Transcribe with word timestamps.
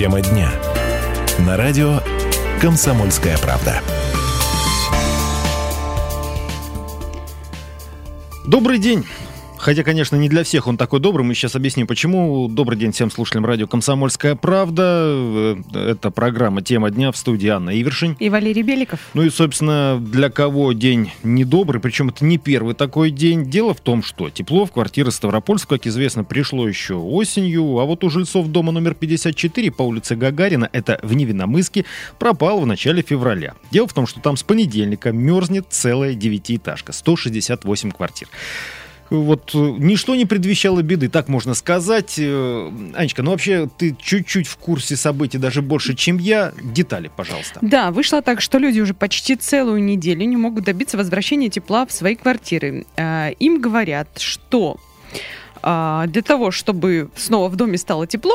Тема 0.00 0.22
дня. 0.22 0.50
На 1.40 1.58
радио 1.58 2.00
«Комсомольская 2.58 3.36
правда». 3.36 3.82
Добрый 8.46 8.78
день. 8.78 9.06
Хотя, 9.60 9.84
конечно, 9.84 10.16
не 10.16 10.30
для 10.30 10.42
всех 10.42 10.66
он 10.66 10.78
такой 10.78 11.00
добрый. 11.00 11.24
Мы 11.24 11.34
сейчас 11.34 11.54
объясним, 11.54 11.86
почему. 11.86 12.48
Добрый 12.48 12.78
день 12.78 12.92
всем 12.92 13.10
слушателям 13.10 13.44
радио 13.44 13.66
«Комсомольская 13.66 14.34
правда». 14.34 15.02
Э, 15.04 15.56
это 15.74 16.10
программа 16.10 16.62
«Тема 16.62 16.90
дня» 16.90 17.12
в 17.12 17.16
студии 17.18 17.48
Анна 17.48 17.78
Ивершин. 17.78 18.16
И 18.18 18.30
Валерий 18.30 18.62
Беликов. 18.62 19.00
Ну 19.12 19.22
и, 19.22 19.28
собственно, 19.28 20.00
для 20.00 20.30
кого 20.30 20.72
день 20.72 21.12
недобрый, 21.22 21.78
причем 21.78 22.08
это 22.08 22.24
не 22.24 22.38
первый 22.38 22.74
такой 22.74 23.10
день. 23.10 23.50
Дело 23.50 23.74
в 23.74 23.82
том, 23.82 24.02
что 24.02 24.30
тепло 24.30 24.64
в 24.64 24.72
квартиры 24.72 25.10
Ставропольск, 25.10 25.68
как 25.68 25.86
известно, 25.86 26.24
пришло 26.24 26.66
еще 26.66 26.94
осенью, 26.94 27.80
а 27.80 27.84
вот 27.84 28.02
у 28.02 28.08
жильцов 28.08 28.46
дома 28.46 28.72
номер 28.72 28.94
54 28.94 29.72
по 29.72 29.82
улице 29.82 30.16
Гагарина, 30.16 30.70
это 30.72 30.98
в 31.02 31.12
Невиномыске, 31.12 31.84
пропал 32.18 32.60
в 32.60 32.66
начале 32.66 33.02
февраля. 33.02 33.52
Дело 33.70 33.86
в 33.86 33.92
том, 33.92 34.06
что 34.06 34.20
там 34.20 34.38
с 34.38 34.42
понедельника 34.42 35.12
мерзнет 35.12 35.66
целая 35.68 36.14
девятиэтажка, 36.14 36.92
168 36.92 37.90
квартир 37.90 38.28
вот 39.10 39.50
э, 39.54 39.58
ничто 39.58 40.14
не 40.14 40.24
предвещало 40.24 40.82
беды, 40.82 41.08
так 41.08 41.28
можно 41.28 41.54
сказать. 41.54 42.14
Э, 42.18 42.70
Анечка, 42.94 43.22
ну 43.22 43.32
вообще 43.32 43.68
ты 43.76 43.96
чуть-чуть 44.00 44.46
в 44.46 44.56
курсе 44.56 44.96
событий, 44.96 45.38
даже 45.38 45.62
больше, 45.62 45.94
чем 45.94 46.18
я. 46.18 46.52
Детали, 46.62 47.10
пожалуйста. 47.14 47.58
Да, 47.60 47.90
вышло 47.90 48.22
так, 48.22 48.40
что 48.40 48.58
люди 48.58 48.80
уже 48.80 48.94
почти 48.94 49.36
целую 49.36 49.82
неделю 49.82 50.24
не 50.24 50.36
могут 50.36 50.64
добиться 50.64 50.96
возвращения 50.96 51.48
тепла 51.48 51.86
в 51.86 51.92
свои 51.92 52.14
квартиры. 52.14 52.86
Э, 52.96 53.32
им 53.38 53.60
говорят, 53.60 54.18
что 54.18 54.78
для 55.62 56.22
того, 56.24 56.52
чтобы 56.52 57.10
снова 57.16 57.50
в 57.50 57.56
доме 57.56 57.76
стало 57.76 58.06
тепло, 58.06 58.32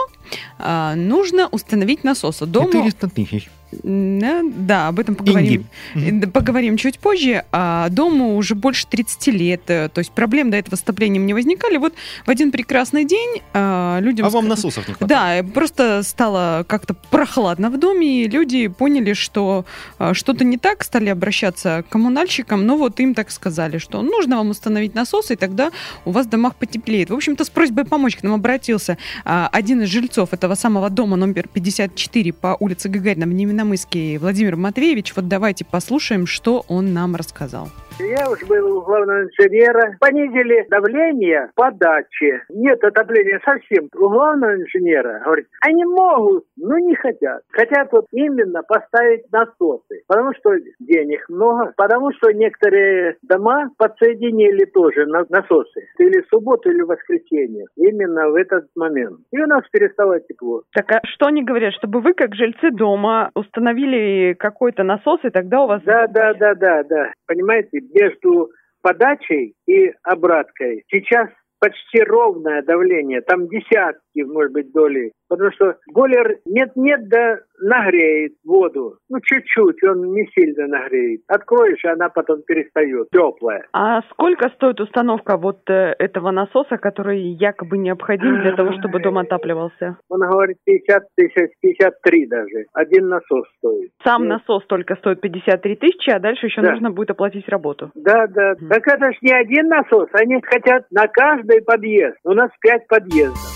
нужно 0.60 1.48
установить 1.48 2.04
насосы. 2.04 2.46
Дому... 2.46 2.72
400 2.72 3.10
тысяч. 3.10 3.50
Да, 3.84 4.88
об 4.88 5.00
этом 5.00 5.16
поговорим. 5.16 5.66
Инги. 5.96 6.26
Поговорим 6.28 6.78
чуть 6.78 7.00
позже. 7.00 7.44
А 7.52 7.90
дому 7.90 8.36
уже 8.38 8.56
больше 8.56 8.88
30 8.88 9.28
лет. 9.28 9.62
Э, 9.68 9.90
то 9.90 10.00
есть 10.00 10.12
проблем 10.12 10.52
до 10.52 10.58
этого 10.58 10.76
с 10.76 10.82
отоплением 10.82 11.26
не 11.26 11.34
возникали. 11.34 11.78
Вот 11.78 11.94
в 12.26 12.30
один 12.30 12.52
прекрасный 12.52 13.06
день 13.06 13.42
а, 13.54 14.00
людям... 14.00 14.26
А 14.26 14.30
вам 14.30 14.48
насосов 14.48 14.88
не 14.88 14.94
хватает? 14.94 15.46
Да, 15.46 15.52
просто 15.54 16.04
стало 16.04 16.66
как-то 16.68 16.94
прохладно 16.94 17.70
в 17.70 17.80
доме, 17.80 18.24
и 18.24 18.28
люди 18.28 18.68
поняли, 18.68 19.14
что 19.14 19.66
а, 19.98 20.14
что-то 20.14 20.44
не 20.44 20.58
так, 20.58 20.84
стали 20.84 21.10
обращаться 21.10 21.84
к 21.88 21.92
коммунальщикам. 21.92 22.66
Но 22.66 22.78
вот 22.78 23.00
им 23.00 23.14
так 23.14 23.32
сказали, 23.32 23.78
что 23.78 24.02
нужно 24.02 24.38
вам 24.38 24.50
установить 24.50 24.96
насосы, 24.96 25.34
и 25.34 25.36
тогда 25.36 25.72
у 26.06 26.12
вас 26.12 26.26
в 26.26 26.30
домах 26.30 26.56
потеплеет. 26.56 27.10
В 27.10 27.14
общем-то, 27.14 27.44
с 27.44 27.50
просьбой 27.50 27.86
помочь 27.86 28.16
к 28.16 28.24
нам 28.24 28.34
обратился 28.34 28.98
а, 29.24 29.50
один 29.52 29.82
из 29.82 29.90
жильцов 29.90 30.34
этого 30.34 30.56
самого 30.56 30.90
дома 30.90 31.16
номер 31.18 31.48
54 31.48 32.34
по 32.34 32.58
улице 32.60 32.90
Гагарина 32.90 33.26
в 33.26 33.34
Немино 33.34 33.65
Коломыский 33.66 34.18
Владимир 34.18 34.58
Матвеевич. 34.58 35.16
Вот 35.16 35.28
давайте 35.28 35.66
послушаем, 35.66 36.28
что 36.28 36.64
он 36.68 36.94
нам 36.94 37.16
рассказал. 37.16 37.72
Я 38.00 38.30
уж 38.30 38.44
был 38.48 38.78
у 38.78 38.82
главного 38.82 39.24
инженера. 39.24 39.96
Понизили 40.00 40.68
давление 40.70 41.52
подачи. 41.56 42.42
Нет 42.50 42.84
отопления 42.84 43.40
совсем. 43.46 43.88
У 43.96 44.10
главного 44.10 44.56
инженера 44.56 45.22
говорит, 45.24 45.48
они 45.62 45.86
могут, 45.86 46.44
но 46.58 46.78
не 46.78 46.96
хотят. 46.96 47.42
Хотят 47.52 47.92
вот 47.94 48.06
именно 48.12 48.64
поставить 48.64 49.32
насосы. 49.32 50.04
Потому 50.08 50.34
что 50.36 50.52
денег 50.80 51.26
много. 51.30 51.74
Потому 51.78 52.12
что 52.14 52.32
некоторые 52.32 53.16
дома 53.22 53.72
подсоединили 53.78 54.66
тоже 54.66 55.06
на 55.06 55.24
насосы. 55.30 55.88
Или 55.98 56.22
в 56.22 56.28
субботу, 56.28 56.70
или 56.70 56.82
в 56.82 56.88
воскресенье. 56.88 57.66
Именно 57.78 58.30
в 58.30 58.36
этот 58.36 58.66
момент. 58.76 59.20
И 59.32 59.40
у 59.40 59.48
нас 59.48 59.64
перестало 59.72 60.20
тепло. 60.20 60.64
Так 60.74 60.92
а 60.92 61.00
что 61.06 61.28
они 61.28 61.44
говорят? 61.44 61.74
Чтобы 61.76 62.02
вы, 62.02 62.14
как 62.14 62.36
жильцы 62.36 62.72
дома, 62.72 63.32
установили 63.36 64.34
какой-то 64.34 64.84
насос, 64.84 65.22
и 65.24 65.30
тогда 65.30 65.62
у 65.62 65.68
вас... 65.68 65.82
Да, 65.84 66.08
да, 66.08 66.34
да, 66.34 66.56
да, 66.56 66.84
да. 66.84 67.12
Понимаете, 67.28 67.85
между 67.94 68.50
подачей 68.82 69.56
и 69.68 69.92
обраткой. 70.04 70.84
Сейчас 70.90 71.30
почти 71.60 72.04
ровное 72.04 72.62
давление, 72.62 73.22
там 73.22 73.48
десятки, 73.48 74.22
может 74.22 74.52
быть, 74.52 74.72
доли 74.72 75.12
Потому 75.28 75.52
что 75.54 75.78
бойлер 75.92 76.40
нет-нет, 76.46 77.08
да 77.08 77.40
нагреет 77.62 78.34
воду. 78.44 78.98
Ну, 79.10 79.20
чуть-чуть, 79.22 79.84
он 79.84 80.14
не 80.14 80.28
сильно 80.36 80.68
нагреет. 80.68 81.22
Откроешь, 81.28 81.84
и 81.84 81.88
она 81.88 82.10
потом 82.10 82.42
перестает, 82.44 83.10
теплая. 83.12 83.66
А 83.74 84.02
сколько 84.12 84.50
стоит 84.50 84.80
установка 84.80 85.38
вот 85.38 85.62
э, 85.70 85.96
этого 86.00 86.32
насоса, 86.32 86.78
который 86.78 87.22
якобы 87.22 87.78
необходим 87.78 88.42
для 88.42 88.56
того, 88.56 88.74
чтобы 88.74 89.00
дом 89.00 89.18
отапливался? 89.18 89.98
Он 90.10 90.20
говорит 90.20 90.58
50 90.66 91.04
тысяч, 91.16 91.52
53 91.62 92.28
даже. 92.28 92.66
Один 92.74 93.10
насос 93.10 93.46
стоит. 93.58 93.92
Сам 94.04 94.26
и... 94.26 94.28
насос 94.28 94.66
только 94.68 94.96
стоит 94.96 95.22
53 95.22 95.76
тысячи, 95.76 96.10
а 96.10 96.20
дальше 96.20 96.48
еще 96.48 96.62
да. 96.62 96.72
нужно 96.72 96.92
будет 96.92 97.12
оплатить 97.12 97.48
работу. 97.50 97.92
Да, 97.96 98.28
да. 98.28 98.54
Mm. 98.54 98.68
Так 98.70 98.88
это 98.88 99.12
ж 99.12 99.18
не 99.22 99.32
один 99.32 99.68
насос, 99.68 100.10
они 100.14 100.42
хотят 100.44 100.86
на 100.92 101.08
каждый 101.08 101.62
подъезд. 101.62 102.18
У 102.24 102.32
нас 102.32 102.52
пять 102.62 102.88
подъездов. 102.88 103.55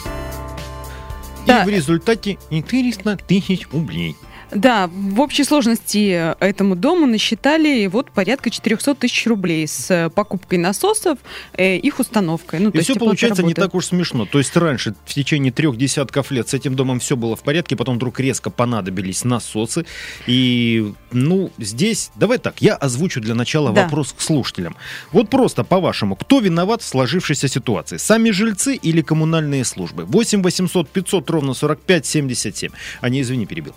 Да. 1.49 1.65
В 1.65 1.69
результате 1.69 2.37
400 2.51 3.17
тысяч 3.17 3.67
рублей. 3.71 4.15
Да, 4.51 4.87
в 4.87 5.19
общей 5.19 5.43
сложности 5.43 6.35
этому 6.39 6.75
дому 6.75 7.05
насчитали 7.05 7.87
вот 7.87 8.11
порядка 8.11 8.49
400 8.49 8.95
тысяч 8.95 9.27
рублей 9.27 9.67
с 9.67 10.11
покупкой 10.15 10.57
насосов, 10.57 11.19
э, 11.53 11.77
их 11.77 11.99
установкой. 11.99 12.59
Ну, 12.59 12.69
и 12.69 12.79
все 12.79 12.95
получается 12.95 13.43
не 13.43 13.53
так 13.53 13.75
уж 13.75 13.87
смешно. 13.87 14.25
То 14.25 14.39
есть 14.39 14.55
раньше 14.57 14.95
в 15.05 15.13
течение 15.13 15.51
трех 15.51 15.77
десятков 15.77 16.31
лет 16.31 16.49
с 16.49 16.53
этим 16.53 16.75
домом 16.75 16.99
все 16.99 17.15
было 17.15 17.35
в 17.35 17.43
порядке, 17.43 17.75
потом 17.75 17.95
вдруг 17.95 18.19
резко 18.19 18.49
понадобились 18.49 19.23
насосы. 19.23 19.85
И, 20.27 20.93
ну, 21.11 21.51
здесь, 21.57 22.11
давай 22.15 22.37
так, 22.39 22.61
я 22.61 22.75
озвучу 22.75 23.21
для 23.21 23.35
начала 23.35 23.71
да. 23.71 23.83
вопрос 23.83 24.13
к 24.13 24.21
слушателям. 24.21 24.75
Вот 25.11 25.29
просто, 25.29 25.63
по-вашему, 25.63 26.15
кто 26.15 26.39
виноват 26.39 26.81
в 26.81 26.85
сложившейся 26.85 27.47
ситуации? 27.47 27.97
Сами 27.97 28.31
жильцы 28.31 28.75
или 28.75 29.01
коммунальные 29.01 29.63
службы? 29.65 30.05
8 30.05 30.41
800 30.41 30.89
500 30.89 31.29
ровно 31.29 31.53
45 31.53 32.05
77. 32.05 32.71
А 33.01 33.09
не, 33.09 33.21
извини, 33.21 33.45
перебил. 33.45 33.73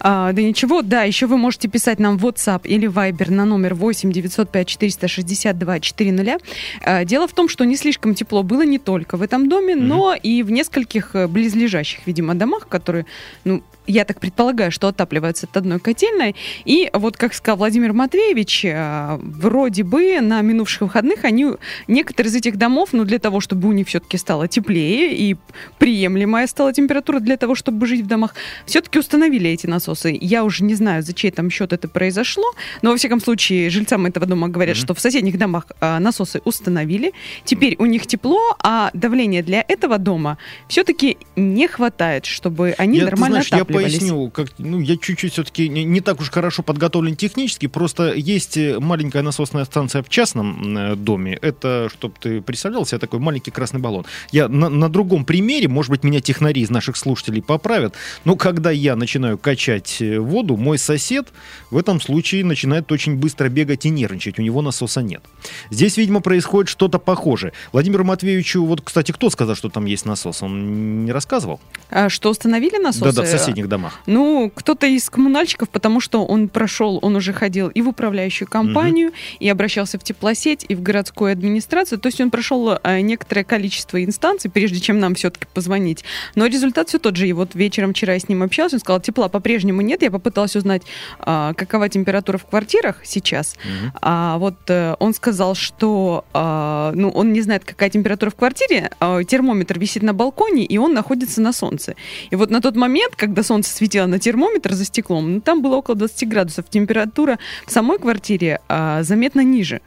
А, 0.00 0.15
а, 0.16 0.32
да 0.32 0.42
ничего, 0.42 0.80
да, 0.80 1.02
еще 1.02 1.26
вы 1.26 1.36
можете 1.36 1.68
писать 1.68 1.98
нам 1.98 2.16
в 2.16 2.24
WhatsApp 2.24 2.62
или 2.64 2.88
Viber 2.88 3.30
на 3.30 3.44
номер 3.44 3.74
8 3.74 4.10
905 4.10 4.66
462 4.66 5.80
400. 5.80 6.38
А, 6.82 7.04
дело 7.04 7.28
в 7.28 7.34
том, 7.34 7.48
что 7.50 7.64
не 7.64 7.76
слишком 7.76 8.14
тепло 8.14 8.42
было 8.42 8.64
не 8.64 8.78
только 8.78 9.16
в 9.18 9.22
этом 9.22 9.48
доме, 9.48 9.74
mm-hmm. 9.74 9.82
но 9.82 10.14
и 10.14 10.42
в 10.42 10.50
нескольких 10.50 11.14
э, 11.14 11.26
близлежащих, 11.26 12.06
видимо, 12.06 12.34
домах, 12.34 12.66
которые, 12.68 13.04
ну, 13.44 13.62
я 13.86 14.04
так 14.04 14.20
предполагаю, 14.20 14.70
что 14.70 14.88
отапливаются 14.88 15.46
от 15.46 15.56
одной 15.56 15.78
котельной. 15.78 16.34
И 16.64 16.90
вот, 16.92 17.16
как 17.16 17.34
сказал 17.34 17.58
Владимир 17.58 17.92
Матвеевич, 17.92 18.64
э, 18.64 19.18
вроде 19.20 19.84
бы 19.84 20.20
на 20.20 20.40
минувших 20.40 20.82
выходных 20.82 21.24
они, 21.24 21.46
некоторые 21.88 22.30
из 22.30 22.36
этих 22.36 22.56
домов, 22.56 22.90
ну, 22.92 23.04
для 23.04 23.18
того, 23.18 23.40
чтобы 23.40 23.68
у 23.68 23.72
них 23.72 23.88
все-таки 23.88 24.16
стало 24.16 24.48
теплее 24.48 25.16
и 25.16 25.36
приемлемая 25.78 26.46
стала 26.46 26.72
температура 26.72 27.20
для 27.20 27.36
того, 27.36 27.54
чтобы 27.54 27.86
жить 27.86 28.02
в 28.02 28.06
домах, 28.06 28.34
все-таки 28.66 28.98
установили 28.98 29.50
эти 29.50 29.66
насосы. 29.66 30.16
Я 30.20 30.44
уже 30.44 30.64
не 30.64 30.74
знаю, 30.74 31.02
за 31.02 31.12
чей 31.12 31.30
там 31.30 31.50
счет 31.50 31.72
это 31.72 31.88
произошло, 31.88 32.52
но, 32.82 32.90
во 32.90 32.96
всяком 32.96 33.20
случае, 33.20 33.70
жильцам 33.70 34.06
этого 34.06 34.26
дома 34.26 34.48
говорят, 34.48 34.76
mm-hmm. 34.76 34.80
что 34.80 34.94
в 34.94 35.00
соседних 35.00 35.38
домах 35.38 35.66
а, 35.80 35.98
насосы 36.00 36.40
установили, 36.44 37.12
теперь 37.44 37.76
у 37.78 37.86
них 37.86 38.06
тепло, 38.06 38.56
а 38.62 38.90
давление 38.92 39.42
для 39.42 39.64
этого 39.66 39.98
дома 39.98 40.38
все-таки 40.68 41.18
не 41.36 41.68
хватает, 41.68 42.26
чтобы 42.26 42.74
они 42.78 42.98
я, 42.98 43.04
нормально 43.04 43.42
знаешь, 43.42 43.52
отапливались 43.52 43.75
поясню, 43.82 44.30
как, 44.30 44.48
ну, 44.58 44.80
я 44.80 44.96
чуть-чуть 44.96 45.32
все-таки 45.32 45.68
не, 45.68 45.84
не 45.84 46.00
так 46.00 46.20
уж 46.20 46.30
хорошо 46.30 46.62
подготовлен 46.62 47.16
технически, 47.16 47.66
просто 47.66 48.12
есть 48.14 48.56
э, 48.56 48.78
маленькая 48.78 49.22
насосная 49.22 49.64
станция 49.64 50.02
в 50.02 50.08
частном 50.08 50.76
э, 50.76 50.96
доме, 50.96 51.38
это, 51.40 51.88
чтобы 51.92 52.14
ты 52.20 52.40
представлял 52.40 52.86
себе, 52.86 52.98
такой 52.98 53.20
маленький 53.20 53.50
красный 53.50 53.80
баллон. 53.80 54.04
Я 54.32 54.48
на, 54.48 54.68
на 54.68 54.88
другом 54.88 55.24
примере, 55.24 55.68
может 55.68 55.90
быть, 55.90 56.04
меня 56.04 56.20
технари 56.20 56.62
из 56.62 56.70
наших 56.70 56.96
слушателей 56.96 57.42
поправят, 57.42 57.94
но 58.24 58.36
когда 58.36 58.70
я 58.70 58.96
начинаю 58.96 59.38
качать 59.38 60.00
э, 60.00 60.18
воду, 60.18 60.56
мой 60.56 60.78
сосед 60.78 61.28
в 61.70 61.76
этом 61.78 62.00
случае 62.00 62.44
начинает 62.44 62.90
очень 62.92 63.16
быстро 63.16 63.48
бегать 63.48 63.86
и 63.86 63.90
нервничать, 63.90 64.38
у 64.38 64.42
него 64.42 64.62
насоса 64.62 65.02
нет. 65.02 65.22
Здесь, 65.70 65.96
видимо, 65.96 66.20
происходит 66.20 66.68
что-то 66.68 66.98
похожее. 66.98 67.52
Владимиру 67.72 68.04
Матвеевичу, 68.04 68.64
вот, 68.64 68.80
кстати, 68.80 69.12
кто 69.12 69.30
сказал, 69.30 69.54
что 69.56 69.68
там 69.68 69.86
есть 69.86 70.06
насос? 70.06 70.42
Он 70.42 71.04
не 71.04 71.12
рассказывал? 71.12 71.60
А 71.90 72.08
что, 72.08 72.30
установили 72.30 72.78
насосы? 72.78 73.04
Да-да, 73.04 73.22
в 73.22 73.26
соседних 73.26 73.65
домах. 73.66 74.00
Ну, 74.06 74.50
кто-то 74.54 74.86
из 74.86 75.08
коммунальщиков, 75.10 75.68
потому 75.68 76.00
что 76.00 76.24
он 76.24 76.48
прошел, 76.48 76.98
он 77.02 77.16
уже 77.16 77.32
ходил 77.32 77.68
и 77.68 77.82
в 77.82 77.88
управляющую 77.88 78.48
компанию, 78.48 79.08
угу. 79.08 79.16
и 79.40 79.48
обращался 79.48 79.98
в 79.98 80.04
теплосеть, 80.04 80.64
и 80.68 80.74
в 80.74 80.82
городскую 80.82 81.32
администрацию. 81.32 81.98
То 81.98 82.06
есть 82.06 82.20
он 82.20 82.30
прошел 82.30 82.78
а, 82.82 83.00
некоторое 83.00 83.44
количество 83.44 84.02
инстанций, 84.02 84.50
прежде 84.50 84.80
чем 84.80 84.98
нам 84.98 85.14
все-таки 85.14 85.46
позвонить. 85.52 86.04
Но 86.34 86.46
результат 86.46 86.88
все 86.88 86.98
тот 86.98 87.16
же. 87.16 87.28
И 87.28 87.32
вот 87.32 87.54
вечером 87.54 87.92
вчера 87.92 88.14
я 88.14 88.20
с 88.20 88.28
ним 88.28 88.42
общался, 88.42 88.76
он 88.76 88.80
сказал, 88.80 89.00
тепла 89.00 89.28
по-прежнему 89.28 89.80
нет. 89.80 90.02
Я 90.02 90.10
попыталась 90.10 90.56
узнать, 90.56 90.82
а, 91.18 91.54
какова 91.54 91.88
температура 91.88 92.38
в 92.38 92.46
квартирах 92.46 93.00
сейчас. 93.04 93.54
Угу. 93.54 93.98
А 94.02 94.38
вот 94.38 94.56
а, 94.68 94.96
он 94.98 95.14
сказал, 95.14 95.54
что 95.54 96.24
а, 96.32 96.92
ну, 96.94 97.10
он 97.10 97.32
не 97.32 97.42
знает, 97.42 97.64
какая 97.64 97.90
температура 97.90 98.30
в 98.30 98.34
квартире. 98.34 98.90
А, 99.00 99.22
термометр 99.24 99.78
висит 99.78 100.02
на 100.02 100.14
балконе, 100.14 100.64
и 100.64 100.78
он 100.78 100.94
находится 100.94 101.40
на 101.40 101.52
солнце. 101.52 101.94
И 102.30 102.36
вот 102.36 102.50
на 102.50 102.60
тот 102.60 102.76
момент, 102.76 103.16
когда 103.16 103.42
солнце 103.42 103.55
солнце 103.56 103.74
светило 103.74 104.06
на 104.06 104.18
термометр 104.18 104.74
за 104.74 104.84
стеклом, 104.84 105.34
ну, 105.34 105.40
там 105.40 105.62
было 105.62 105.76
около 105.76 105.96
20 105.96 106.28
градусов. 106.28 106.66
Температура 106.68 107.38
в 107.66 107.72
самой 107.72 107.98
квартире 107.98 108.60
а, 108.68 109.02
заметно 109.02 109.40
ниже. 109.40 109.80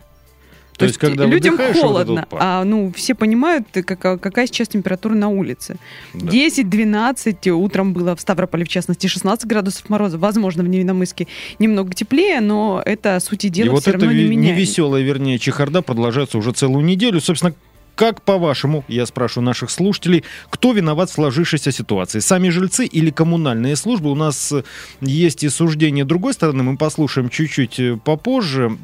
То, 0.77 0.86
есть, 0.86 0.98
когда 0.98 1.25
людям 1.25 1.57
вот 1.57 1.75
холодно, 1.75 2.25
пар. 2.30 2.39
а 2.42 2.63
ну 2.63 2.89
все 2.95 3.13
понимают, 3.13 3.68
какая, 3.74 4.18
какая 4.18 4.48
сейчас 4.48 4.69
температура 4.69 5.13
на 5.13 5.27
улице. 5.27 5.75
Да. 6.13 6.31
10-12, 6.31 7.50
утром 7.51 7.94
было 7.94 8.16
в 8.16 8.21
Ставрополе, 8.21 8.63
в 8.63 8.69
частности, 8.69 9.07
16 9.07 9.45
градусов 9.45 9.89
мороза. 9.89 10.18
Возможно, 10.18 10.63
в 10.63 10.69
Невиномыске 10.69 11.27
немного 11.60 11.94
теплее, 11.94 12.39
но 12.39 12.81
это, 12.86 13.19
сути 13.19 13.50
дела, 13.50 13.66
И 13.66 13.69
вот 13.69 13.81
все 13.81 13.92
эта 13.92 14.00
равно 14.00 14.13
не 14.13 14.24
ви- 14.24 14.30
меняет. 14.30 14.56
невеселая, 14.56 15.04
вернее, 15.04 15.38
чехарда 15.38 15.81
продолжается 15.81 16.38
уже 16.38 16.54
целую 16.54 16.86
неделю. 16.86 17.19
Собственно, 17.19 17.54
как 18.00 18.22
по-вашему, 18.22 18.86
я 18.88 19.06
спрашиваю 19.06 19.46
наших 19.46 19.69
слушателей, 19.69 20.24
кто 20.50 20.72
виноват 20.72 21.10
в 21.10 21.13
сложившейся 21.16 21.74
ситуации? 21.74 22.19
Сами 22.19 22.48
жильцы 22.48 22.86
или 22.86 23.10
коммунальные 23.10 23.75
службы? 23.75 24.10
У 24.10 24.16
нас 24.16 24.54
э, 24.54 24.63
есть 25.01 25.44
и 25.44 25.50
суждение 25.50 26.06
другой 26.06 26.34
стороны, 26.34 26.63
мы 26.63 26.78
послушаем 26.78 27.28
чуть-чуть 27.28 27.78
э, 27.81 27.98
попозже. 27.98 28.78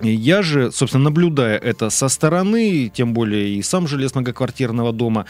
Я 0.00 0.40
же, 0.40 0.72
собственно, 0.72 1.04
наблюдая 1.04 1.58
это 1.58 1.90
со 1.90 2.08
стороны, 2.08 2.88
тем 2.88 3.12
более 3.12 3.50
и 3.50 3.60
сам 3.60 3.86
жилец 3.86 4.14
многоквартирного 4.14 4.90
дома, 4.94 5.26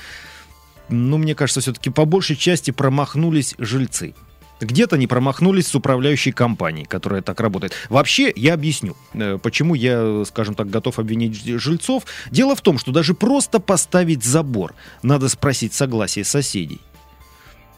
ну, 0.88 1.18
мне 1.18 1.34
кажется, 1.34 1.60
все-таки 1.60 1.90
по 1.90 2.04
большей 2.04 2.36
части 2.36 2.70
промахнулись 2.70 3.56
жильцы. 3.58 4.14
Где-то 4.60 4.96
не 4.96 5.06
промахнулись 5.06 5.66
с 5.66 5.74
управляющей 5.74 6.32
компанией, 6.32 6.86
которая 6.86 7.20
так 7.20 7.40
работает. 7.40 7.72
Вообще, 7.90 8.32
я 8.34 8.54
объясню, 8.54 8.96
э, 9.12 9.38
почему 9.42 9.74
я, 9.74 10.24
скажем 10.26 10.54
так, 10.54 10.70
готов 10.70 10.98
обвинить 10.98 11.36
жильцов. 11.60 12.04
Дело 12.30 12.56
в 12.56 12.62
том, 12.62 12.78
что 12.78 12.90
даже 12.92 13.14
просто 13.14 13.60
поставить 13.60 14.24
забор 14.24 14.74
надо 15.02 15.28
спросить 15.28 15.74
согласие 15.74 16.24
соседей. 16.24 16.80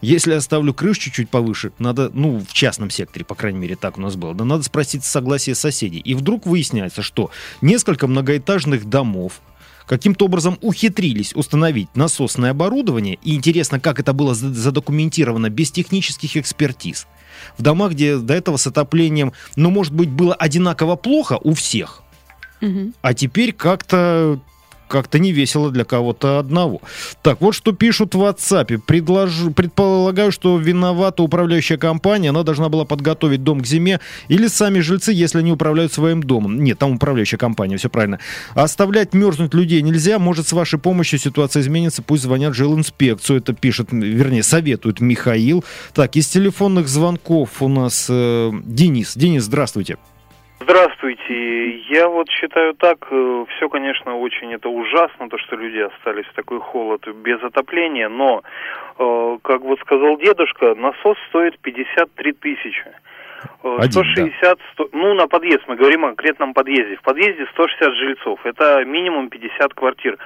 Если 0.00 0.32
я 0.32 0.40
ставлю 0.40 0.72
крышу 0.72 1.00
чуть-чуть 1.00 1.28
повыше, 1.28 1.72
надо, 1.80 2.10
ну, 2.14 2.44
в 2.48 2.52
частном 2.52 2.88
секторе, 2.88 3.24
по 3.24 3.34
крайней 3.34 3.58
мере, 3.58 3.74
так 3.74 3.98
у 3.98 4.00
нас 4.00 4.14
было, 4.14 4.32
да 4.32 4.44
надо 4.44 4.62
спросить 4.62 5.04
согласие 5.04 5.56
соседей. 5.56 5.98
И 5.98 6.14
вдруг 6.14 6.46
выясняется, 6.46 7.02
что 7.02 7.32
несколько 7.60 8.06
многоэтажных 8.06 8.84
домов 8.84 9.40
каким-то 9.88 10.26
образом 10.26 10.58
ухитрились 10.60 11.34
установить 11.34 11.88
насосное 11.96 12.50
оборудование. 12.52 13.18
И 13.24 13.34
интересно, 13.34 13.80
как 13.80 13.98
это 13.98 14.12
было 14.12 14.34
за- 14.34 14.52
задокументировано 14.52 15.48
без 15.50 15.70
технических 15.72 16.36
экспертиз. 16.36 17.06
В 17.56 17.62
домах, 17.62 17.92
где 17.92 18.18
до 18.18 18.34
этого 18.34 18.56
с 18.56 18.66
отоплением, 18.66 19.32
ну, 19.56 19.70
может 19.70 19.92
быть, 19.92 20.10
было 20.10 20.34
одинаково 20.34 20.96
плохо 20.96 21.38
у 21.42 21.54
всех, 21.54 22.02
Мгм. 22.60 22.94
а 23.02 23.14
теперь 23.14 23.52
как-то 23.52 24.40
как-то 24.88 25.18
не 25.18 25.32
весело 25.32 25.70
для 25.70 25.84
кого-то 25.84 26.38
одного. 26.38 26.80
Так, 27.22 27.40
вот 27.40 27.54
что 27.54 27.72
пишут 27.72 28.14
в 28.14 28.22
WhatsApp. 28.22 28.78
Предложу, 28.78 29.50
предполагаю, 29.50 30.32
что 30.32 30.58
виновата 30.58 31.22
управляющая 31.22 31.78
компания. 31.78 32.30
Она 32.30 32.42
должна 32.42 32.68
была 32.68 32.84
подготовить 32.84 33.44
дом 33.44 33.60
к 33.60 33.66
зиме. 33.66 34.00
Или 34.28 34.48
сами 34.48 34.80
жильцы, 34.80 35.12
если 35.12 35.38
они 35.38 35.52
управляют 35.52 35.92
своим 35.92 36.22
домом. 36.22 36.62
Нет, 36.62 36.78
там 36.78 36.92
управляющая 36.92 37.38
компания, 37.38 37.76
все 37.76 37.88
правильно. 37.88 38.18
Оставлять 38.54 39.14
мерзнуть 39.14 39.54
людей 39.54 39.82
нельзя. 39.82 40.18
Может, 40.18 40.48
с 40.48 40.52
вашей 40.52 40.78
помощью 40.78 41.18
ситуация 41.18 41.60
изменится. 41.60 42.02
Пусть 42.02 42.24
звонят 42.24 42.54
жилинспекцию. 42.54 43.38
Это 43.38 43.52
пишет, 43.52 43.88
вернее, 43.92 44.42
советует 44.42 45.00
Михаил. 45.00 45.64
Так, 45.94 46.16
из 46.16 46.26
телефонных 46.26 46.88
звонков 46.88 47.62
у 47.62 47.68
нас 47.68 48.06
э, 48.08 48.50
Денис. 48.64 49.12
Денис, 49.14 49.44
здравствуйте. 49.44 49.68
Здравствуйте. 49.68 50.17
Я 51.90 52.08
вот 52.08 52.28
считаю 52.30 52.74
так, 52.74 53.06
все, 53.06 53.68
конечно, 53.70 54.16
очень 54.16 54.52
это 54.52 54.68
ужасно, 54.68 55.28
то, 55.28 55.38
что 55.38 55.56
люди 55.56 55.78
остались 55.78 56.26
в 56.26 56.34
такой 56.34 56.60
холод 56.60 57.06
без 57.08 57.42
отопления, 57.42 58.08
но, 58.08 58.42
э, 58.98 59.38
как 59.42 59.62
вот 59.62 59.78
сказал 59.80 60.18
дедушка, 60.18 60.74
насос 60.74 61.16
стоит 61.28 61.58
53 61.60 62.32
тысячи. 62.32 62.84
Э, 63.62 63.76
Один, 63.78 63.90
160, 63.92 64.58
100 64.72 64.88
ну, 64.92 65.14
на 65.14 65.28
подъезд, 65.28 65.62
мы 65.68 65.76
говорим 65.76 66.04
о 66.04 66.08
конкретном 66.08 66.54
подъезде. 66.54 66.96
В 66.96 67.02
подъезде 67.02 67.46
160 67.52 67.94
жильцов, 67.94 68.40
это 68.44 68.84
минимум 68.84 69.28
50 69.28 69.74
квартир. 69.74 70.18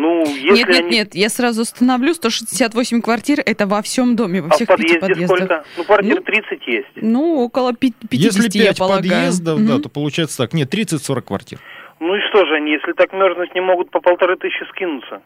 Ну, 0.00 0.24
если 0.24 0.50
Нет, 0.58 0.68
нет, 0.68 0.78
они... 0.78 0.90
нет, 0.90 1.14
я 1.16 1.28
сразу 1.28 1.62
установлю, 1.62 2.14
168 2.14 3.02
квартир 3.02 3.40
это 3.44 3.66
во 3.66 3.82
всем 3.82 4.14
доме, 4.14 4.40
во 4.42 4.46
А 4.46 4.50
в 4.50 4.54
всех 4.54 4.68
пяти 4.68 4.96
подъезде 4.96 5.00
подъездах. 5.00 5.36
сколько? 5.38 5.64
Ну, 5.76 5.84
квартир 5.84 6.14
Ну, 6.14 6.22
30 6.22 6.66
есть. 6.68 6.88
Ну, 6.94 7.34
около 7.42 7.72
пи- 7.74 7.92
50, 8.08 8.12
Если 8.44 8.58
я 8.58 8.64
5 8.66 8.78
полагаю. 8.78 9.02
подъездов, 9.02 9.58
да, 9.66 9.72
Мгм. 9.74 9.82
то 9.82 9.88
получается 9.88 10.36
так. 10.38 10.54
Нет, 10.54 10.70
30-40 10.72 11.22
квартир. 11.26 11.58
Ну 11.98 12.14
и 12.14 12.20
что 12.30 12.46
же 12.46 12.54
они, 12.54 12.70
если 12.74 12.92
так 12.92 13.12
мерзнуть 13.12 13.52
не 13.56 13.60
могут, 13.60 13.90
по 13.90 14.00
полторы 14.00 14.36
тысячи 14.36 14.62
скинуться? 14.70 15.20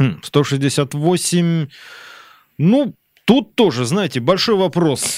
Хм, 0.00 0.20
168. 0.24 1.68
Ну, 2.58 2.94
тут 3.26 3.54
тоже, 3.54 3.84
знаете, 3.84 4.18
большой 4.18 4.56
вопрос. 4.56 5.16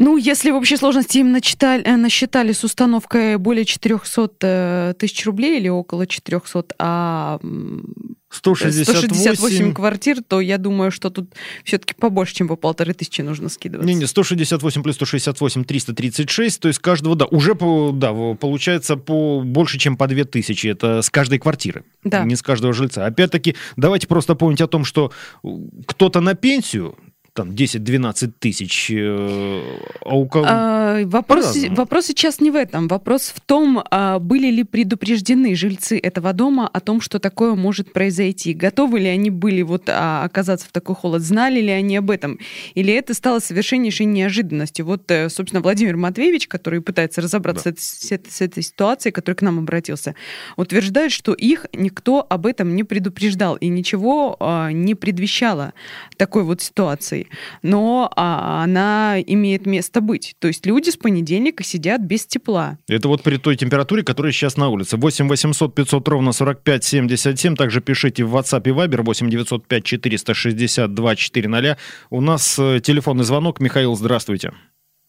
Э, 0.00 0.04
Ну, 0.04 0.16
если 0.16 0.50
в 0.50 0.56
общей 0.56 0.76
сложности 0.76 1.18
им 1.18 1.32
начитали, 1.32 1.82
э, 1.84 1.96
насчитали 1.96 2.52
с 2.52 2.64
установкой 2.64 3.36
более 3.36 3.64
400 3.64 4.30
э, 4.40 4.94
тысяч 4.98 5.26
рублей 5.26 5.58
или 5.60 5.68
около 5.68 6.06
400, 6.06 6.74
а 6.78 7.38
м, 7.42 8.16
168. 8.30 8.84
168 9.08 9.74
квартир, 9.74 10.22
то 10.22 10.40
я 10.40 10.56
думаю, 10.56 10.90
что 10.92 11.10
тут 11.10 11.34
все-таки 11.64 11.94
побольше, 11.94 12.34
чем 12.34 12.48
по 12.48 12.56
полторы 12.56 12.94
тысячи 12.94 13.22
нужно 13.22 13.48
скидываться. 13.48 13.88
Не-не, 13.92 14.06
168 14.06 14.82
плюс 14.82 14.94
168, 14.94 15.64
336, 15.64 16.60
то 16.60 16.68
есть 16.68 16.80
каждого, 16.80 17.16
да, 17.16 17.26
уже, 17.26 17.54
по, 17.54 17.90
да, 17.92 18.12
получается 18.34 18.96
по 18.96 19.40
больше, 19.40 19.78
чем 19.78 19.96
по 19.96 20.06
2000, 20.06 20.68
это 20.68 21.02
с 21.02 21.10
каждой 21.10 21.38
квартиры, 21.38 21.84
Да. 22.04 22.24
не 22.24 22.36
с 22.36 22.42
каждого 22.42 22.72
жильца. 22.72 23.04
Опять-таки, 23.04 23.56
давайте 23.76 24.06
просто 24.06 24.34
помнить 24.36 24.60
о 24.60 24.68
том, 24.68 24.84
что 24.84 25.10
э, 25.44 25.48
кто-то 25.86 26.20
на 26.20 26.34
пенсию, 26.34 26.96
там, 27.32 27.50
10-12 27.50 28.32
тысяч, 28.38 28.90
э, 28.90 29.62
а 30.04 30.16
у 30.16 30.26
кого... 30.26 30.44
А, 30.48 31.04
вопрос, 31.04 31.56
вопрос 31.70 32.06
сейчас 32.06 32.40
не 32.40 32.50
в 32.50 32.56
этом. 32.56 32.88
Вопрос 32.88 33.32
в 33.34 33.40
том, 33.40 33.82
а, 33.90 34.18
были 34.18 34.50
ли 34.50 34.64
предупреждены 34.64 35.54
жильцы 35.54 35.98
этого 35.98 36.32
дома 36.32 36.68
о 36.68 36.80
том, 36.80 37.00
что 37.00 37.18
такое 37.18 37.54
может 37.54 37.92
произойти. 37.92 38.52
Готовы 38.52 39.00
ли 39.00 39.08
они 39.08 39.30
были 39.30 39.62
вот 39.62 39.84
а, 39.88 40.24
оказаться 40.24 40.66
в 40.66 40.72
такой 40.72 40.94
холод? 40.94 41.22
Знали 41.22 41.60
ли 41.60 41.70
они 41.70 41.96
об 41.96 42.10
этом? 42.10 42.38
Или 42.74 42.92
это 42.92 43.14
стало 43.14 43.38
совершеннейшей 43.38 44.06
неожиданностью? 44.06 44.84
Вот, 44.84 45.10
э, 45.10 45.28
собственно, 45.28 45.62
Владимир 45.62 45.96
Матвеевич, 45.96 46.48
который 46.48 46.80
пытается 46.80 47.20
разобраться 47.20 47.70
Да. 47.70 47.76
с, 47.78 48.10
этой- 48.12 48.30
с 48.30 48.40
этой 48.40 48.62
ситуацией, 48.62 49.12
который 49.12 49.36
к 49.36 49.42
нам 49.42 49.58
обратился, 49.58 50.14
утверждает, 50.56 51.12
что 51.12 51.32
их 51.32 51.66
никто 51.72 52.26
об 52.28 52.46
этом 52.46 52.74
не 52.74 52.84
предупреждал 52.84 53.56
и 53.56 53.68
ничего 53.68 54.36
а, 54.40 54.72
не 54.72 54.94
предвещало 54.94 55.74
такой 56.16 56.42
вот 56.42 56.60
ситуации. 56.60 57.19
Но 57.62 58.10
а, 58.16 58.62
она 58.64 59.16
имеет 59.20 59.66
место 59.66 60.00
быть. 60.00 60.34
То 60.38 60.48
есть 60.48 60.66
люди 60.66 60.90
с 60.90 60.96
понедельника 60.96 61.62
сидят 61.64 62.00
без 62.00 62.26
тепла. 62.26 62.78
Это 62.88 63.08
вот 63.08 63.22
при 63.22 63.36
той 63.36 63.56
температуре, 63.56 64.02
которая 64.02 64.32
сейчас 64.32 64.56
на 64.56 64.68
улице. 64.68 64.96
8 64.96 65.28
800 65.28 65.74
500 65.74 66.08
ровно 66.08 66.32
45 66.32 66.84
77. 66.84 67.54
Также 67.56 67.80
пишите 67.80 68.24
в 68.24 68.36
WhatsApp 68.36 68.62
и 68.64 68.70
Viber 68.70 69.02
8 69.02 69.28
905 69.30 69.84
462 69.84 71.16
400. 71.16 71.76
У 72.10 72.20
нас 72.20 72.58
э, 72.58 72.80
телефонный 72.80 73.24
звонок. 73.24 73.60
Михаил, 73.60 73.94
здравствуйте. 73.94 74.52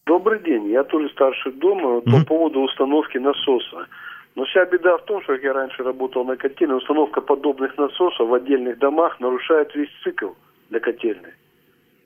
Добрый 0.05 0.43
день, 0.43 0.69
я 0.71 0.83
тоже 0.83 1.09
старший 1.09 1.51
дома 1.53 2.01
Мгм. 2.05 2.11
по 2.11 2.25
поводу 2.25 2.59
установки 2.61 3.17
насоса. 3.17 3.87
Но 4.35 4.45
вся 4.45 4.65
беда 4.65 4.97
в 4.97 5.05
том, 5.05 5.21
что 5.23 5.33
как 5.33 5.43
я 5.43 5.53
раньше 5.53 5.83
работал 5.83 6.23
на 6.25 6.35
котельной, 6.37 6.77
установка 6.77 7.21
подобных 7.21 7.77
насосов 7.77 8.27
в 8.29 8.33
отдельных 8.33 8.79
домах 8.79 9.19
нарушает 9.19 9.75
весь 9.75 9.89
цикл 10.03 10.29
для 10.69 10.79
котельной. 10.79 11.31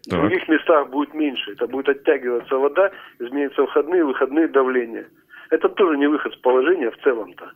В 0.06 0.10
Так. 0.10 0.20
других 0.20 0.48
местах 0.48 0.90
будет 0.90 1.14
меньше. 1.14 1.52
Это 1.54 1.68
будет 1.68 1.90
оттягиваться 1.90 2.56
вода, 2.58 2.92
изменятся 3.20 3.66
входные 3.66 4.02
и 4.02 4.04
выходные 4.04 4.48
давления. 4.48 5.08
Это 5.50 5.68
тоже 5.70 5.98
не 5.98 6.08
выход 6.08 6.34
с 6.34 6.38
положения 6.38 6.92
в 6.92 6.98
целом-то. 6.98 7.52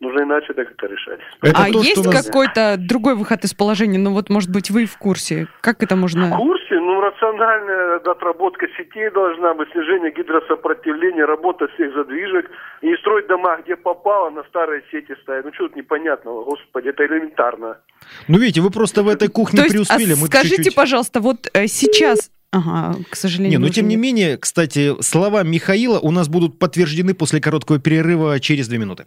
Нужно 0.00 0.24
иначе 0.24 0.48
это 0.50 0.64
как-то 0.64 0.86
решать. 0.86 1.20
Это 1.40 1.58
а 1.58 1.72
то, 1.72 1.80
есть 1.82 2.04
нас- 2.04 2.26
какой-то 2.26 2.76
другой 2.78 3.14
выход 3.14 3.44
из 3.44 3.54
положения? 3.54 3.98
Ну 3.98 4.12
вот, 4.12 4.28
может 4.28 4.50
быть, 4.50 4.70
вы 4.70 4.84
в 4.84 4.98
курсе. 4.98 5.48
Как 5.62 5.82
это 5.82 5.96
В 5.96 5.98
можно... 5.98 6.36
курсе, 6.36 6.74
ну, 6.74 7.00
рациональная 7.00 7.96
отработка 7.96 8.66
сетей 8.76 9.10
должна 9.10 9.54
быть, 9.54 9.70
снижение 9.72 10.12
гидросопротивления, 10.12 11.24
работа 11.24 11.68
всех 11.74 11.94
задвижек, 11.94 12.50
и 12.82 12.88
не 12.88 12.96
строить 12.98 13.26
дома, 13.26 13.56
где 13.64 13.74
попало, 13.76 14.28
на 14.30 14.44
старые 14.44 14.82
сети 14.90 15.14
ставить. 15.22 15.46
Ну, 15.46 15.52
что 15.54 15.68
тут 15.68 15.76
непонятного, 15.76 16.44
господи, 16.44 16.88
это 16.88 17.06
элементарно. 17.06 17.78
Ну, 18.28 18.38
видите, 18.38 18.60
вы 18.60 18.70
просто 18.70 19.02
в 19.02 19.08
этой 19.08 19.28
кухне 19.28 19.60
То 19.60 19.64
есть, 19.64 19.90
а 19.90 19.96
преуспели. 19.96 20.20
мы 20.20 20.26
скажите, 20.26 20.56
чуть-чуть- 20.56 20.74
пожалуйста, 20.74 21.20
вот 21.20 21.48
э, 21.54 21.66
сейчас... 21.68 22.30
Ага, 22.52 22.96
к 23.10 23.16
сожалению. 23.16 23.52
Не, 23.52 23.58
но 23.58 23.64
уже 23.64 23.74
тем 23.74 23.88
не 23.88 23.96
менее, 23.96 24.38
кстати, 24.38 24.94
слова 25.02 25.42
Михаила 25.42 25.98
у 25.98 26.10
нас 26.10 26.28
будут 26.28 26.58
подтверждены 26.58 27.12
после 27.12 27.40
короткого 27.40 27.78
перерыва 27.80 28.38
через 28.40 28.68
две 28.68 28.78
минуты. 28.78 29.06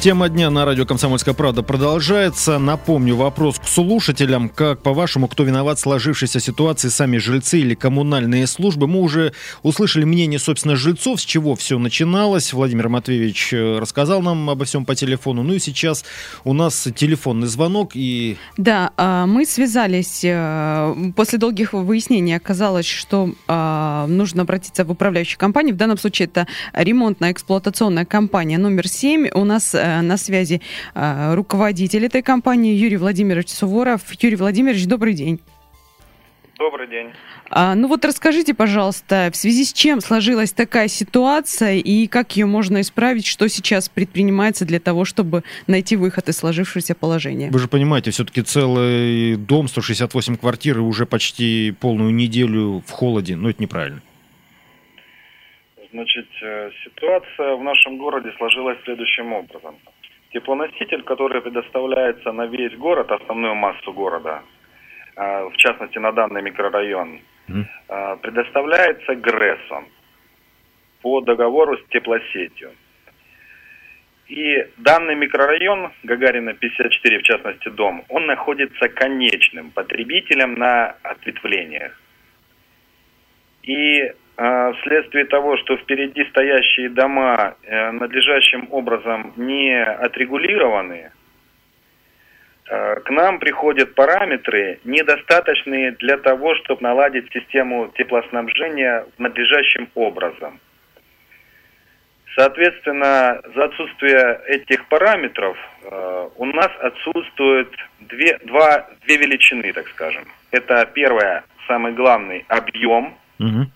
Тема 0.00 0.30
дня 0.30 0.48
на 0.48 0.64
радио 0.64 0.86
«Комсомольская 0.86 1.34
правда» 1.34 1.62
продолжается. 1.62 2.58
Напомню 2.58 3.16
вопрос 3.16 3.58
к 3.58 3.66
слушателям. 3.66 4.48
Как, 4.48 4.82
по-вашему, 4.82 5.28
кто 5.28 5.44
виноват 5.44 5.76
в 5.76 5.82
сложившейся 5.82 6.40
ситуации, 6.40 6.88
сами 6.88 7.18
жильцы 7.18 7.60
или 7.60 7.74
коммунальные 7.74 8.46
службы? 8.46 8.86
Мы 8.86 9.00
уже 9.00 9.34
услышали 9.62 10.04
мнение, 10.04 10.38
собственно, 10.38 10.74
жильцов, 10.74 11.20
с 11.20 11.24
чего 11.26 11.54
все 11.54 11.78
начиналось. 11.78 12.54
Владимир 12.54 12.88
Матвеевич 12.88 13.52
э, 13.52 13.78
рассказал 13.78 14.22
нам 14.22 14.48
обо 14.48 14.64
всем 14.64 14.86
по 14.86 14.94
телефону. 14.94 15.42
Ну 15.42 15.52
и 15.52 15.58
сейчас 15.58 16.02
у 16.44 16.54
нас 16.54 16.88
телефонный 16.96 17.46
звонок. 17.46 17.90
И... 17.92 18.38
Да, 18.56 18.92
а, 18.96 19.26
мы 19.26 19.44
связались. 19.44 20.22
Э, 20.24 20.94
после 21.14 21.38
долгих 21.38 21.74
выяснений 21.74 22.34
оказалось, 22.36 22.86
что 22.86 23.34
а, 23.48 24.06
нужно 24.06 24.42
обратиться 24.44 24.86
в 24.86 24.90
управляющую 24.90 25.38
компанию. 25.38 25.74
В 25.74 25.78
данном 25.78 25.98
случае 25.98 26.24
это 26.24 26.46
ремонтно-эксплуатационная 26.72 28.06
компания 28.06 28.56
номер 28.56 28.88
7. 28.88 29.28
У 29.34 29.44
нас 29.44 29.74
э, 29.74 29.89
на 30.02 30.16
связи 30.16 30.60
э, 30.94 31.34
руководитель 31.34 32.06
этой 32.06 32.22
компании 32.22 32.74
Юрий 32.74 32.96
Владимирович 32.96 33.48
Суворов. 33.48 34.02
Юрий 34.20 34.36
Владимирович, 34.36 34.86
добрый 34.86 35.14
день. 35.14 35.40
Добрый 36.60 36.88
день. 36.88 37.08
А, 37.48 37.74
ну 37.74 37.88
вот 37.88 38.04
расскажите, 38.04 38.52
пожалуйста, 38.52 39.30
в 39.32 39.36
связи 39.36 39.64
с 39.64 39.72
чем 39.72 40.02
сложилась 40.02 40.52
такая 40.52 40.88
ситуация 40.88 41.76
и 41.76 42.06
как 42.06 42.36
ее 42.36 42.44
можно 42.44 42.82
исправить, 42.82 43.26
что 43.26 43.48
сейчас 43.48 43.88
предпринимается 43.88 44.66
для 44.66 44.78
того, 44.78 45.06
чтобы 45.06 45.42
найти 45.66 45.96
выход 45.96 46.28
из 46.28 46.36
сложившегося 46.36 46.94
положения? 46.94 47.50
Вы 47.50 47.58
же 47.58 47.66
понимаете, 47.66 48.10
все-таки 48.10 48.42
целый 48.42 49.36
дом, 49.36 49.68
168 49.68 50.36
квартир 50.36 50.78
и 50.78 50.80
уже 50.80 51.06
почти 51.06 51.74
полную 51.80 52.14
неделю 52.14 52.84
в 52.86 52.90
холоде, 52.90 53.36
но 53.36 53.48
это 53.48 53.62
неправильно. 53.62 54.02
Значит, 55.92 56.28
э, 56.42 56.70
ситуация 56.84 57.56
в 57.56 57.64
нашем 57.64 57.98
городе 57.98 58.32
сложилась 58.38 58.78
следующим 58.84 59.32
образом. 59.32 59.76
Теплоноситель, 60.32 61.02
который 61.02 61.40
предоставляется 61.40 62.30
на 62.32 62.46
весь 62.46 62.76
город, 62.76 63.10
основную 63.10 63.54
массу 63.56 63.92
города, 63.92 64.42
э, 65.16 65.44
в 65.48 65.56
частности 65.56 65.98
на 65.98 66.12
данный 66.12 66.42
микрорайон, 66.42 67.20
mm. 67.48 68.20
предоставляется 68.20 69.16
ГРЭСом 69.16 69.88
по 71.02 71.20
договору 71.20 71.76
с 71.76 71.84
теплосетью. 71.88 72.70
И 74.28 74.64
данный 74.76 75.16
микрорайон, 75.16 75.92
Гагарина 76.04 76.54
54, 76.54 77.18
в 77.18 77.22
частности 77.22 77.68
дом, 77.68 78.04
он 78.08 78.26
находится 78.26 78.88
конечным 78.88 79.72
потребителем 79.72 80.54
на 80.54 80.94
ответвлениях. 81.02 82.00
И 83.64 84.12
вследствие 84.80 85.26
того, 85.26 85.56
что 85.58 85.76
впереди 85.76 86.24
стоящие 86.30 86.88
дома 86.88 87.54
э, 87.62 87.90
надлежащим 87.90 88.68
образом 88.70 89.32
не 89.36 89.82
отрегулированы, 89.82 91.10
э, 92.68 93.00
к 93.00 93.10
нам 93.10 93.38
приходят 93.38 93.94
параметры, 93.94 94.80
недостаточные 94.84 95.92
для 95.92 96.16
того, 96.16 96.54
чтобы 96.56 96.82
наладить 96.82 97.30
систему 97.32 97.92
теплоснабжения 97.96 99.04
надлежащим 99.18 99.88
образом. 99.94 100.58
Соответственно, 102.36 103.42
за 103.54 103.64
отсутствие 103.64 104.40
этих 104.46 104.86
параметров 104.86 105.58
э, 105.82 106.28
у 106.36 106.46
нас 106.46 106.70
отсутствуют 106.80 107.74
две, 107.98 108.38
два, 108.44 108.88
две 109.02 109.18
величины, 109.18 109.72
так 109.72 109.88
скажем. 109.88 110.24
Это 110.50 110.88
первое, 110.94 111.44
самый 111.66 111.92
главный, 111.92 112.44
объем. 112.48 113.14
Угу 113.38 113.66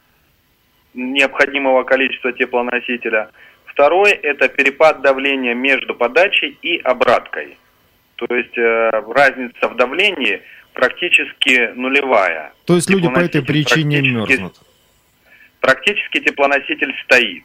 необходимого 0.95 1.85
количества 1.85 2.33
теплоносителя. 2.33 3.31
Второй– 3.67 4.11
это 4.23 4.49
перепад 4.49 5.03
давления 5.03 5.55
между 5.55 5.95
подачей 5.95 6.57
и 6.63 6.79
обраткой. 6.79 7.59
То 8.17 8.27
есть 8.35 8.57
э, 8.57 8.91
разница 8.91 9.69
в 9.69 9.77
давлении 9.77 10.43
практически 10.73 11.73
нулевая. 11.75 12.53
То 12.67 12.77
есть 12.77 12.89
люди 12.89 13.09
по 13.09 13.19
этой 13.19 13.43
причине 13.43 14.01
мерзнут? 14.01 14.55
Практически 15.61 16.21
теплоноситель 16.21 16.95
стоит. 17.05 17.45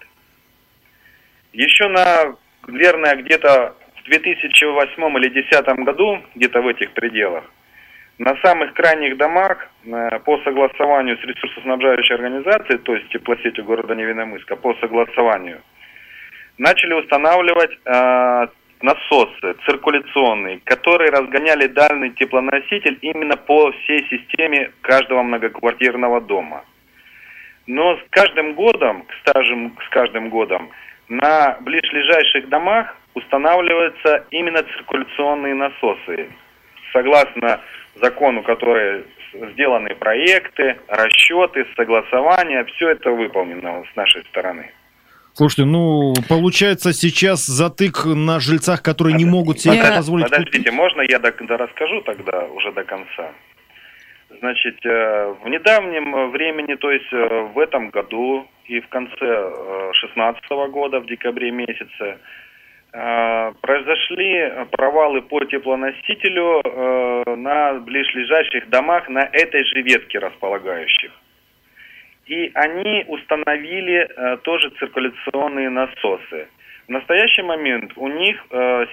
Еще 1.53 1.88
на, 1.88 2.36
наверное, 2.68 3.15
где-то 3.15 3.75
в 3.96 4.03
2008 4.03 5.18
или 5.18 5.29
2010 5.29 5.65
году, 5.86 6.22
где-то 6.36 6.62
в 6.62 6.68
этих 6.68 6.91
пределах, 6.91 7.44
на 8.20 8.36
самых 8.44 8.74
крайних 8.74 9.18
домах 9.18 9.58
э, 9.86 10.20
по 10.20 10.38
согласованию 10.44 11.18
с 11.18 11.22
ресурсоснабжающей 11.24 12.16
организацией, 12.16 12.78
то 12.80 12.94
есть 12.94 13.10
теплосетью 13.10 13.64
города 13.64 13.96
Невиномыска, 13.96 14.58
по 14.58 14.76
согласованию, 14.76 15.62
начали 16.58 16.94
устанавливать 16.94 17.72
э, 17.86 18.48
насосы 18.82 19.56
циркуляционные, 19.66 20.60
которые 20.66 21.12
разгоняли 21.12 21.68
дальний 21.68 22.12
теплоноситель 22.12 22.98
именно 23.02 23.38
по 23.38 23.72
всей 23.72 24.06
системе 24.10 24.72
каждого 24.82 25.24
многоквартирного 25.24 26.20
дома. 26.20 26.66
Но 27.68 27.96
с 27.96 28.00
каждым 28.10 28.54
годом, 28.54 29.06
скажем, 29.22 29.78
с 29.86 29.90
каждым 29.90 30.30
годом, 30.30 30.70
на 31.08 31.58
ближайших 31.62 32.50
домах 32.50 32.98
устанавливаются 33.14 34.26
именно 34.32 34.62
циркуляционные 34.64 35.56
насосы. 35.56 36.30
Согласно 36.92 37.62
закону, 38.01 38.44
которые 38.44 39.03
сделаны 39.53 39.96
проекты, 39.96 40.77
расчеты, 40.88 41.65
согласования, 41.75 42.63
все 42.65 42.89
это 42.89 43.12
выполнено 43.12 43.84
с 43.91 43.96
нашей 43.96 44.24
стороны. 44.25 44.72
Слушайте, 45.34 45.65
ну, 45.65 46.13
получается 46.27 46.91
сейчас 46.91 47.46
затык 47.46 48.06
на 48.06 48.39
жильцах, 48.39 48.82
которые 48.82 49.13
Под... 49.13 49.24
не 49.24 49.29
могут 49.29 49.60
себе 49.60 49.82
Под... 49.82 49.96
позволить... 49.96 50.29
Подождите, 50.29 50.72
можно 50.72 51.01
я 51.01 51.20
до, 51.20 51.32
до 51.32 51.58
расскажу 51.58 52.01
тогда 52.01 52.46
уже 52.46 52.72
до 52.72 52.84
конца? 52.84 53.32
Значит, 54.39 54.86
э, 54.86 55.34
в 55.44 55.48
недавнем 55.48 56.32
времени, 56.32 56.75
то 56.75 56.91
есть 56.91 57.12
э, 57.12 57.50
в 57.53 57.60
этом 57.60 57.89
году 57.89 58.48
и 58.65 58.79
в 58.79 58.88
конце 58.89 59.15
2016 59.15 60.44
э, 60.50 60.68
года, 60.70 61.00
в 61.00 61.08
декабре 61.08 61.51
месяце, 61.51 62.20
произошли 62.91 64.65
провалы 64.72 65.22
по 65.22 65.43
теплоносителю 65.46 66.62
э, 66.63 67.36
на 67.36 67.74
ближайших 67.75 68.69
домах 68.69 69.08
на 69.10 69.29
этой 69.31 69.63
же 69.65 69.81
ветке 69.81 70.19
располагающих. 70.19 71.12
И 72.25 72.51
они 72.55 73.05
установили 73.08 74.08
э, 74.10 74.38
тоже 74.38 74.69
циркуляционные 74.79 75.69
насосы. 75.69 76.48
В 76.88 76.91
настоящий 76.91 77.43
момент 77.43 77.91
у 77.98 78.08
них 78.08 78.43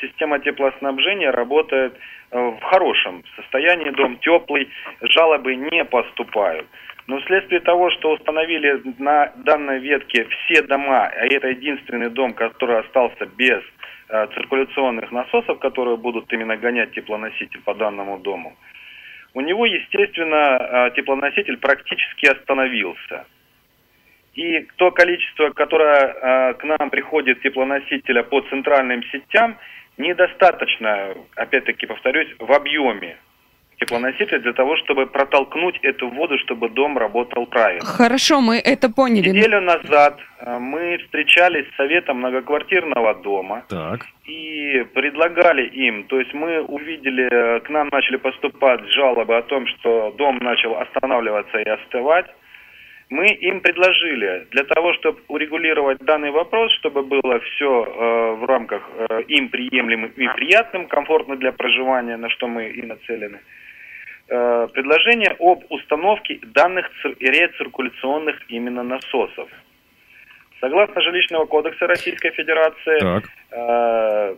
система 0.02 0.38
теплоснабжения 0.40 1.32
работает 1.32 1.94
в 2.30 2.60
хорошем 2.60 3.24
состоянии, 3.36 3.88
дом 3.88 4.18
теплый, 4.18 4.68
жалобы 5.00 5.54
не 5.54 5.82
поступают. 5.82 6.66
Но 7.06 7.18
вследствие 7.20 7.60
того, 7.60 7.88
что 7.92 8.12
установили 8.12 8.82
на 8.98 9.32
данной 9.36 9.78
ветке 9.78 10.26
все 10.26 10.60
дома, 10.60 11.06
а 11.06 11.24
это 11.24 11.48
единственный 11.48 12.10
дом, 12.10 12.34
который 12.34 12.80
остался 12.80 13.24
без 13.24 13.62
Э, 13.64 13.75
циркуляционных 14.08 15.10
насосов, 15.12 15.58
которые 15.58 15.96
будут 15.96 16.32
именно 16.32 16.56
гонять 16.56 16.92
теплоноситель 16.92 17.60
по 17.62 17.74
данному 17.74 18.18
дому, 18.18 18.56
у 19.34 19.40
него, 19.42 19.66
естественно, 19.66 20.58
э, 20.58 20.90
теплоноситель 20.96 21.58
практически 21.58 22.26
остановился. 22.26 23.26
И 24.34 24.66
то 24.76 24.90
количество, 24.90 25.50
которое 25.50 26.06
э, 26.06 26.54
к 26.54 26.64
нам 26.64 26.88
приходит 26.90 27.42
теплоносителя 27.42 28.22
по 28.22 28.40
центральным 28.42 29.02
сетям, 29.04 29.58
недостаточно, 29.98 31.14
опять-таки 31.34 31.86
повторюсь, 31.86 32.34
в 32.38 32.50
объеме 32.50 33.18
теплоноситель 33.78 34.40
для 34.40 34.52
того, 34.52 34.76
чтобы 34.76 35.06
протолкнуть 35.06 35.78
эту 35.82 36.08
воду, 36.08 36.38
чтобы 36.38 36.68
дом 36.70 36.96
работал 36.96 37.46
правильно. 37.46 37.84
Хорошо, 37.84 38.40
мы 38.40 38.58
это 38.58 38.88
поняли. 38.90 39.28
Неделю 39.28 39.60
назад 39.60 40.18
э, 40.40 40.58
мы 40.58 40.98
встречались 40.98 41.66
с 41.72 41.76
советом 41.76 42.18
многоквартирного 42.18 43.14
дома 43.16 43.64
так. 43.68 44.06
и 44.24 44.84
предлагали 44.94 45.66
им, 45.66 46.04
то 46.04 46.18
есть 46.18 46.32
мы 46.32 46.62
увидели, 46.62 47.28
э, 47.30 47.60
к 47.60 47.68
нам 47.68 47.88
начали 47.92 48.16
поступать 48.16 48.80
жалобы 48.92 49.36
о 49.36 49.42
том, 49.42 49.66
что 49.66 50.14
дом 50.16 50.38
начал 50.38 50.76
останавливаться 50.76 51.58
и 51.58 51.68
остывать. 51.68 52.26
Мы 53.08 53.26
им 53.26 53.60
предложили 53.60 54.48
для 54.50 54.64
того, 54.64 54.92
чтобы 54.94 55.20
урегулировать 55.28 55.98
данный 55.98 56.32
вопрос, 56.32 56.72
чтобы 56.80 57.02
было 57.02 57.38
все 57.40 57.84
э, 57.84 58.34
в 58.40 58.44
рамках 58.46 58.82
э, 58.96 59.22
им 59.28 59.48
приемлемым 59.48 60.10
и 60.16 60.26
приятным, 60.34 60.88
комфортно 60.88 61.36
для 61.36 61.52
проживания, 61.52 62.16
на 62.16 62.30
что 62.30 62.48
мы 62.48 62.68
и 62.68 62.82
нацелены. 62.82 63.36
Э, 63.36 63.65
предложение 64.28 65.36
об 65.38 65.62
установке 65.70 66.40
данных 66.42 66.90
рециркуляционных 67.20 68.36
именно 68.48 68.82
насосов. 68.82 69.48
Согласно 70.60 71.00
жилищного 71.00 71.44
кодекса 71.46 71.86
Российской 71.86 72.30
Федерации, 72.30 73.22
э, 73.52 74.36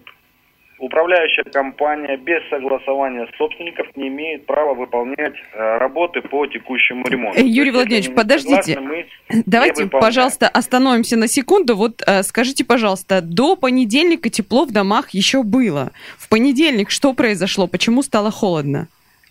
управляющая 0.78 1.44
компания 1.44 2.16
без 2.16 2.42
согласования 2.50 3.28
собственников 3.36 3.86
не 3.96 4.08
имеет 4.08 4.46
права 4.46 4.74
выполнять 4.74 5.34
э, 5.52 5.78
работы 5.78 6.20
по 6.22 6.46
текущему 6.46 7.06
ремонту. 7.06 7.40
Э, 7.40 7.44
Юрий 7.44 7.70
Владимирович, 7.70 8.12
подождите. 8.14 8.74
согласны, 8.74 9.06
Давайте, 9.46 9.86
пожалуйста, 9.86 10.48
остановимся 10.48 11.16
на 11.16 11.28
секунду. 11.28 11.76
Вот 11.76 12.02
э, 12.06 12.22
скажите, 12.22 12.64
пожалуйста, 12.64 13.20
до 13.20 13.56
понедельника 13.56 14.28
тепло 14.28 14.64
в 14.64 14.72
домах 14.72 15.10
еще 15.10 15.42
было. 15.42 15.92
В 16.18 16.28
понедельник 16.28 16.90
что 16.90 17.12
произошло? 17.12 17.66
Почему 17.66 18.02
стало 18.02 18.30
холодно? 18.30 18.88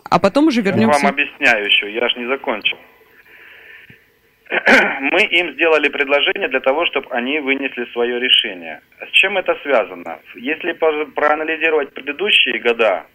А 0.10 0.20
потом 0.20 0.48
уже 0.48 0.62
Я 0.62 0.72
вам 0.72 0.80
вернемся. 0.80 1.08
объясняю 1.10 1.66
еще, 1.66 1.92
я 1.92 2.08
же 2.10 2.20
не 2.20 2.28
закончил. 2.28 2.78
Мы 5.02 5.24
им 5.24 5.54
сделали 5.54 5.90
предложение 5.90 6.48
для 6.48 6.62
того, 6.62 6.86
чтобы 6.86 7.10
они 7.12 7.40
вынесли 7.40 7.86
свое 7.92 8.20
решение. 8.20 8.80
С 9.06 9.12
чем 9.12 9.38
это 9.38 9.56
связано? 9.64 10.20
Если 10.36 10.72
проанализировать 10.72 11.94
предыдущие 11.94 12.60
года, 12.60 13.06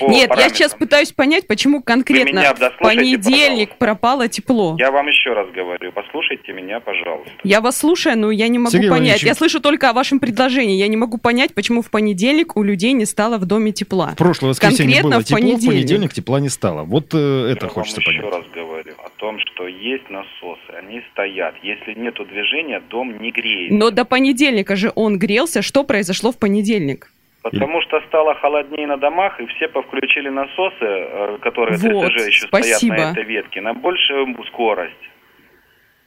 Нет, 0.00 0.30
я 0.36 0.48
сейчас 0.48 0.74
пытаюсь 0.74 1.12
понять, 1.12 1.46
почему 1.46 1.82
конкретно 1.82 2.42
в 2.54 2.78
понедельник 2.78 3.70
пожалуйста. 3.70 3.76
пропало 3.78 4.28
тепло. 4.28 4.76
Я 4.78 4.90
вам 4.90 5.06
еще 5.06 5.32
раз 5.32 5.48
говорю, 5.50 5.92
послушайте 5.92 6.52
меня, 6.52 6.80
пожалуйста. 6.80 7.30
Я 7.44 7.60
вас 7.60 7.78
слушаю, 7.78 8.18
но 8.18 8.30
я 8.30 8.48
не 8.48 8.58
могу 8.58 8.70
Сергей 8.70 8.90
понять. 8.90 9.22
Я 9.22 9.34
слышу 9.34 9.60
только 9.60 9.90
о 9.90 9.92
вашем 9.92 10.20
предложении. 10.20 10.76
Я 10.76 10.88
не 10.88 10.96
могу 10.96 11.18
понять, 11.18 11.54
почему 11.54 11.82
в 11.82 11.90
понедельник 11.90 12.56
у 12.56 12.62
людей 12.62 12.92
не 12.92 13.04
стало 13.06 13.38
в 13.38 13.44
доме 13.46 13.72
тепла. 13.72 14.10
В 14.12 14.16
прошлое 14.16 14.50
воскресенье 14.50 14.96
Конкретно 15.02 15.10
было 15.10 15.20
в 15.20 15.24
тепло, 15.24 15.38
в 15.38 15.40
понедельник. 15.40 15.68
понедельник 15.74 16.12
тепла 16.12 16.40
не 16.40 16.48
стало. 16.48 16.82
Вот 16.84 17.14
э, 17.14 17.52
это 17.52 17.66
Я 17.66 17.70
хочется 17.72 18.00
вам 18.00 18.04
понять. 18.06 18.22
еще 18.24 18.36
раз 18.36 18.44
говорю 18.54 18.92
о 19.04 19.08
том, 19.18 19.38
что 19.40 19.66
есть 19.66 20.08
насосы, 20.10 20.60
они 20.78 21.02
стоят. 21.12 21.54
Если 21.62 21.94
нету 21.98 22.24
движения, 22.24 22.80
дом 22.90 23.18
не 23.20 23.30
греется. 23.30 23.74
Но 23.74 23.90
до 23.90 24.04
понедельника 24.04 24.76
же 24.76 24.92
он 24.94 25.18
грелся. 25.18 25.62
Что 25.62 25.84
произошло 25.84 26.32
в 26.32 26.38
понедельник? 26.38 27.10
Потому 27.42 27.80
что 27.82 28.00
стало 28.02 28.34
холоднее 28.36 28.86
на 28.86 28.96
домах, 28.96 29.40
и 29.40 29.46
все 29.46 29.68
повключили 29.68 30.28
насосы, 30.28 30.76
э, 30.84 31.38
которые 31.40 31.76
Вот, 31.78 32.04
3TG 32.12 32.26
еще 32.26 32.46
спасибо. 32.46 32.94
стоят 32.94 32.98
на 32.98 33.10
этой 33.12 33.24
ветке, 33.24 33.60
на 33.60 33.74
большую 33.74 34.44
скорость. 34.46 35.10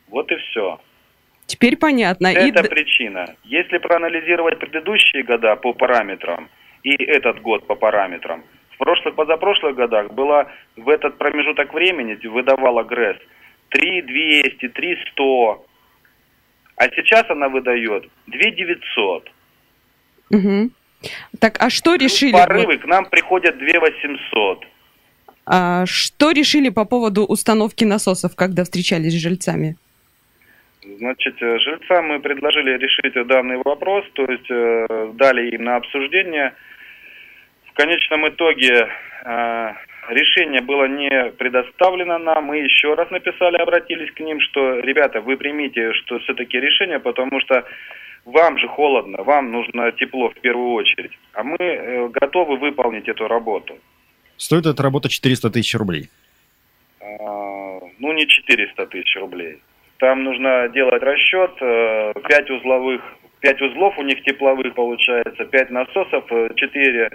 Вот 0.08 0.32
и 0.32 0.36
все. 0.38 0.80
Теперь 1.46 1.76
понятно. 1.78 2.28
И 2.28 2.50
Это 2.50 2.64
д- 2.64 2.70
причина. 2.70 3.36
Если 3.44 3.78
проанализировать 3.80 4.60
предыдущие 4.60 5.24
года 5.24 5.56
по 5.58 5.74
параметрам 5.74 6.50
и 6.84 6.92
этот 7.04 7.42
год 7.42 7.68
по 7.68 7.76
параметрам, 7.76 8.44
в 8.72 8.78
прошлых, 8.78 9.16
позапрошлых 9.16 9.76
годах 9.76 10.14
было 10.14 10.50
в 10.76 10.90
этот 10.90 11.18
промежуток 11.18 11.74
времени 11.74 12.16
выдавала 12.28 12.84
ГРЭС 12.84 13.18
3200, 13.70 14.70
3100, 14.70 15.66
а 16.78 16.90
сейчас 16.90 17.30
она 17.30 17.50
выдает 17.50 18.10
2900. 18.28 19.32
Мгм. 20.30 20.72
Так, 21.40 21.58
а 21.60 21.70
что 21.70 21.96
решили? 21.96 22.32
Порывы 22.32 22.78
к 22.78 22.86
нам 22.86 23.06
приходят 23.06 23.58
2800. 23.58 24.66
а, 25.46 25.86
что 25.86 26.32
решили 26.32 26.70
по 26.70 26.86
поводу 26.86 27.24
установки 27.26 27.84
насосов, 27.84 28.36
когда 28.36 28.64
встречались 28.64 29.14
с 29.14 29.22
жильцами? 29.22 29.76
Значит, 30.98 31.42
э, 31.42 31.60
жильцам 31.60 32.08
мы 32.08 32.20
предложили 32.20 32.78
решить 32.78 33.28
данный 33.28 33.58
вопрос, 33.58 34.06
то 34.14 34.24
есть 34.26 34.50
э, 34.50 35.12
дали 35.14 35.50
им 35.50 35.64
на 35.64 35.78
обсуждение. 35.78 36.54
В 37.66 37.74
конечном 37.74 38.28
итоге 38.30 38.88
э, 39.24 39.74
решение 40.10 40.62
было 40.62 40.86
не 40.86 41.32
предоставлено 41.32 42.20
нам. 42.20 42.46
Мы 42.46 42.58
еще 42.58 42.94
раз 42.94 43.10
написали, 43.10 43.58
обратились 43.58 44.12
к 44.12 44.20
ним, 44.20 44.40
что, 44.40 44.80
ребята, 44.80 45.22
вы 45.22 45.38
примите, 45.38 45.92
что 45.94 46.20
все-таки 46.20 46.60
решение, 46.60 47.00
потому 47.00 47.40
что 47.42 47.66
вам 48.26 48.58
же 48.58 48.68
холодно, 48.68 49.24
вам 49.24 49.52
нужно 49.52 49.92
тепло 49.94 50.30
в 50.30 50.36
первую 50.42 50.74
очередь, 50.74 51.12
а 51.34 51.44
мы 51.44 51.58
э, 51.60 52.10
готовы 52.10 52.58
выполнить 52.58 53.08
эту 53.08 53.28
работу. 53.28 53.78
Стоит 54.38 54.66
эта 54.66 54.84
работа 54.84 55.08
400 55.08 55.50
тысяч 55.52 55.76
рублей. 55.76 56.10
А, 57.00 57.80
ну, 58.00 58.14
не 58.14 58.28
400 58.28 58.88
тысяч 58.88 59.16
рублей. 59.16 59.62
Там 59.98 60.24
нужно 60.24 60.68
делать 60.70 61.02
расчет, 61.02 61.56
5 61.58 62.50
узловых, 62.50 63.02
5 63.40 63.62
узлов 63.62 63.98
у 63.98 64.02
них 64.02 64.22
тепловых 64.24 64.74
получается, 64.76 65.46
5 65.46 65.70
насосов, 65.70 66.26
4, 66.56 67.10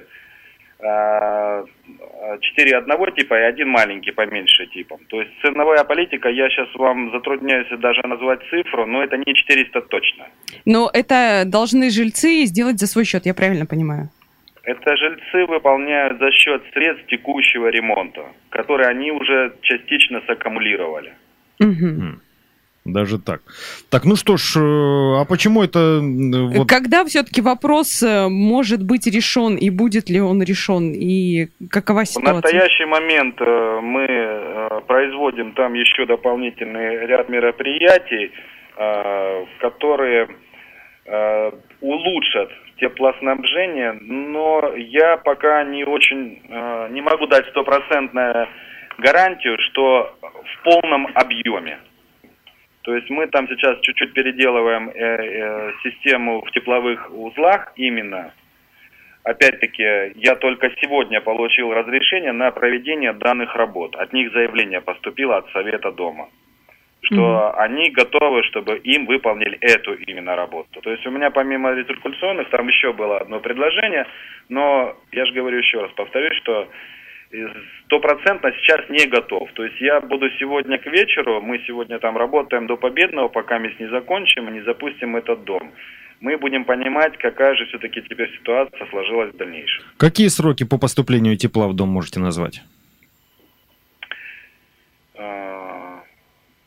4 0.81 2.77
одного 2.77 3.11
типа 3.11 3.35
и 3.35 3.43
один 3.43 3.69
маленький 3.69 4.13
поменьше 4.13 4.67
типом. 4.67 4.99
То 5.09 5.21
есть 5.21 5.31
ценовая 5.43 5.85
политика, 5.85 6.29
я 6.29 6.49
сейчас 6.49 6.69
вам 6.75 7.11
затрудняюсь 7.13 7.69
даже 7.79 8.01
назвать 8.07 8.41
цифру, 8.51 8.87
но 8.87 9.03
это 9.03 9.17
не 9.17 9.35
400 9.35 9.81
точно. 9.83 10.27
Но 10.65 10.91
это 10.93 11.45
должны 11.47 11.91
жильцы 11.91 12.45
сделать 12.47 12.79
за 12.79 12.87
свой 12.87 13.05
счет, 13.05 13.27
я 13.27 13.35
правильно 13.35 13.67
понимаю? 13.67 14.09
Это 14.63 14.97
жильцы 14.97 15.47
выполняют 15.47 16.19
за 16.19 16.31
счет 16.33 16.63
средств 16.73 17.07
текущего 17.07 17.69
ремонта, 17.69 18.25
которые 18.51 18.89
они 18.89 19.11
уже 19.11 19.53
частично 19.63 20.21
саккумулировали. 20.27 21.13
Мгм. 21.59 22.21
Даже 22.93 23.19
так. 23.19 23.41
Так, 23.91 24.05
ну 24.05 24.17
что 24.17 24.37
ж, 24.37 24.57
э, 24.57 25.21
а 25.21 25.25
почему 25.25 25.63
это 25.63 26.01
вот 26.01 26.69
Когда 26.69 27.05
все-таки 27.05 27.41
вопрос 27.41 28.03
э, 28.03 28.29
может 28.29 28.83
быть 28.83 29.07
решен 29.07 29.57
и 29.57 29.71
будет 29.71 30.09
ли 30.09 30.21
он 30.21 30.43
решен 30.43 30.93
и 30.93 31.49
какова 31.71 32.05
В 32.05 32.09
ситуация? 32.09 32.35
настоящий 32.35 32.85
момент 32.87 33.41
э, 33.41 33.81
мы 33.83 34.07
производим 34.87 35.53
там 35.53 35.75
еще 35.75 36.07
дополнительный 36.07 37.07
ряд 37.07 37.29
мероприятий, 37.29 38.31
которые 39.61 40.29
улучшат 41.81 42.51
теплоснабжение, 42.79 43.93
но 44.01 44.73
я 44.77 45.17
пока 45.17 45.65
не 45.65 45.85
очень 45.85 46.41
не 46.91 47.01
могу 47.01 47.27
дать 47.27 47.47
стопроцентную 47.49 48.49
гарантию, 48.99 49.59
что 49.71 50.17
в 50.23 50.65
полном 50.65 51.09
объеме. 51.15 51.79
То 52.83 52.95
есть 52.95 53.11
мы 53.11 53.27
там 53.27 53.47
сейчас 53.49 53.79
чуть-чуть 53.81 54.15
переделываем 54.15 54.89
э, 54.89 54.95
э, 54.95 55.73
систему 55.83 56.43
в 56.43 56.51
тепловых 56.53 57.11
узлах 57.13 57.73
именно. 57.77 58.33
Опять-таки, 59.23 60.13
я 60.15 60.35
только 60.37 60.71
сегодня 60.81 61.21
получил 61.21 61.73
разрешение 61.73 62.33
на 62.33 62.51
проведение 62.51 63.13
данных 63.13 63.55
работ. 63.55 63.95
От 63.97 64.15
них 64.15 64.33
заявление 64.33 64.81
поступило 64.81 65.37
от 65.37 65.51
Совета 65.51 65.93
дома, 65.93 66.31
что 67.03 67.55
они 67.59 67.91
готовы, 67.91 68.43
чтобы 68.45 68.79
им 68.79 69.05
выполнили 69.05 69.59
эту 69.61 69.93
именно 69.93 70.37
работу. 70.37 70.81
То 70.81 70.91
есть 70.91 71.07
у 71.07 71.11
меня 71.11 71.31
помимо 71.31 71.75
рециркуляционных 71.75 72.49
там 72.49 72.67
еще 72.69 72.95
было 72.95 73.19
одно 73.19 73.41
предложение, 73.41 74.07
но 74.49 74.97
я 75.13 75.27
же 75.27 75.35
говорю 75.35 75.59
еще 75.59 75.83
раз, 75.83 75.93
повторюсь, 75.93 76.39
что 76.39 76.67
стопроцентно 77.87 78.53
сейчас 78.53 78.89
не 78.89 79.07
готов. 79.07 79.51
То 79.55 79.65
есть 79.65 79.81
я 79.81 80.01
буду 80.01 80.29
сегодня 80.39 80.79
к 80.79 80.87
вечеру, 80.87 81.41
мы 81.41 81.61
сегодня 81.67 81.99
там 81.99 82.17
работаем 82.17 82.67
до 82.67 82.77
победного, 82.77 83.29
пока 83.29 83.59
мы 83.59 83.75
не 83.79 83.89
закончим 83.89 84.49
и 84.49 84.53
не 84.53 84.63
запустим 84.63 85.17
этот 85.17 85.45
дом. 85.45 85.73
Мы 86.21 86.37
будем 86.37 86.65
понимать, 86.65 87.17
какая 87.19 87.55
же 87.55 87.65
все-таки 87.67 88.03
теперь 88.03 88.31
ситуация 88.39 88.87
сложилась 88.91 89.33
в 89.33 89.37
дальнейшем. 89.39 89.85
какие 89.97 90.29
сроки 90.29 90.65
по 90.65 90.77
поступлению 90.79 91.37
тепла 91.37 91.67
в 91.69 91.75
дом 91.75 91.89
можете 91.89 92.21
назвать? 92.21 92.63
А, 95.17 96.03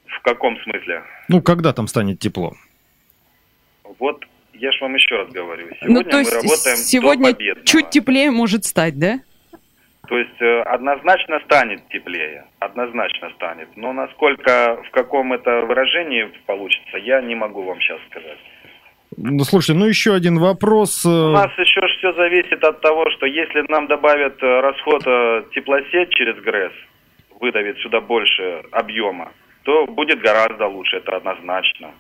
В 0.08 0.22
каком 0.24 0.58
смысле? 0.64 1.04
Ну, 1.30 1.42
когда 1.42 1.74
там 1.74 1.88
станет 1.88 2.20
тепло? 2.20 2.54
Вот 4.00 4.26
я 4.54 4.72
же 4.72 4.78
вам 4.82 4.96
еще 4.96 5.18
раз 5.18 5.30
говорю. 5.32 5.68
Сегодня 5.82 5.96
ну, 5.96 6.04
то 6.04 6.16
мы 6.18 6.22
есть 6.22 6.34
работаем 6.34 6.78
сегодня 6.78 7.26
до 7.28 7.34
победного. 7.36 7.68
чуть 7.68 7.90
теплее 7.90 8.32
может 8.32 8.66
стать, 8.66 8.98
да? 8.98 9.20
То 10.08 10.18
есть 10.18 10.42
э, 10.42 10.62
однозначно 10.64 11.40
станет 11.46 11.88
теплее, 11.88 12.46
однозначно 12.60 13.30
станет. 13.36 13.70
Но 13.78 13.94
насколько, 13.94 14.82
в 14.88 14.92
каком 14.92 15.32
это 15.32 15.62
выражении 15.62 16.30
получится, 16.46 16.98
я 16.98 17.22
не 17.22 17.36
могу 17.36 17.64
вам 17.64 17.80
сейчас 17.80 18.00
сказать. 18.10 18.38
Ну, 19.16 19.44
слушайте, 19.44 19.80
ну 19.80 19.86
еще 19.86 20.14
один 20.14 20.40
вопрос. 20.40 21.06
э, 21.06 21.10
У 21.10 21.32
нас 21.32 21.52
еще 21.58 21.82
все 21.98 22.14
зависит 22.14 22.62
от 22.66 22.82
того, 22.82 23.10
что 23.12 23.26
если 23.26 23.64
нам 23.70 23.88
добавят 23.88 24.44
э, 24.44 24.60
расход 24.60 25.04
теплосеть 25.54 26.10
через 26.10 26.36
ГРЭС, 26.44 26.74
выдавит 27.40 27.78
сюда 27.80 28.02
больше 28.02 28.64
объема, 28.72 29.32
то 29.64 29.86
будет 29.86 30.20
гораздо 30.20 30.68
лучше, 30.68 30.98
это 30.98 31.16
однозначно. 31.16 31.92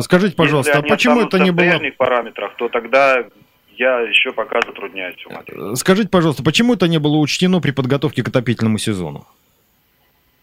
Скажите, 0.00 0.34
пожалуйста, 0.34 0.70
если 0.70 0.80
а 0.80 0.82
они 0.82 0.90
почему 0.90 1.20
это 1.20 1.38
не 1.38 1.50
в 1.50 1.54
было... 1.54 1.64
прежних 1.66 1.96
параметрах, 1.96 2.54
то 2.56 2.68
тогда 2.68 3.24
я 3.78 4.00
еще 4.00 4.32
пока 4.32 4.60
затрудняюсь 4.60 5.16
смотреть. 5.22 5.78
Скажите, 5.78 6.08
пожалуйста, 6.08 6.42
почему 6.42 6.74
это 6.74 6.88
не 6.88 6.98
было 6.98 7.16
учтено 7.16 7.60
при 7.60 7.70
подготовке 7.70 8.22
к 8.22 8.28
отопительному 8.28 8.78
сезону? 8.78 9.26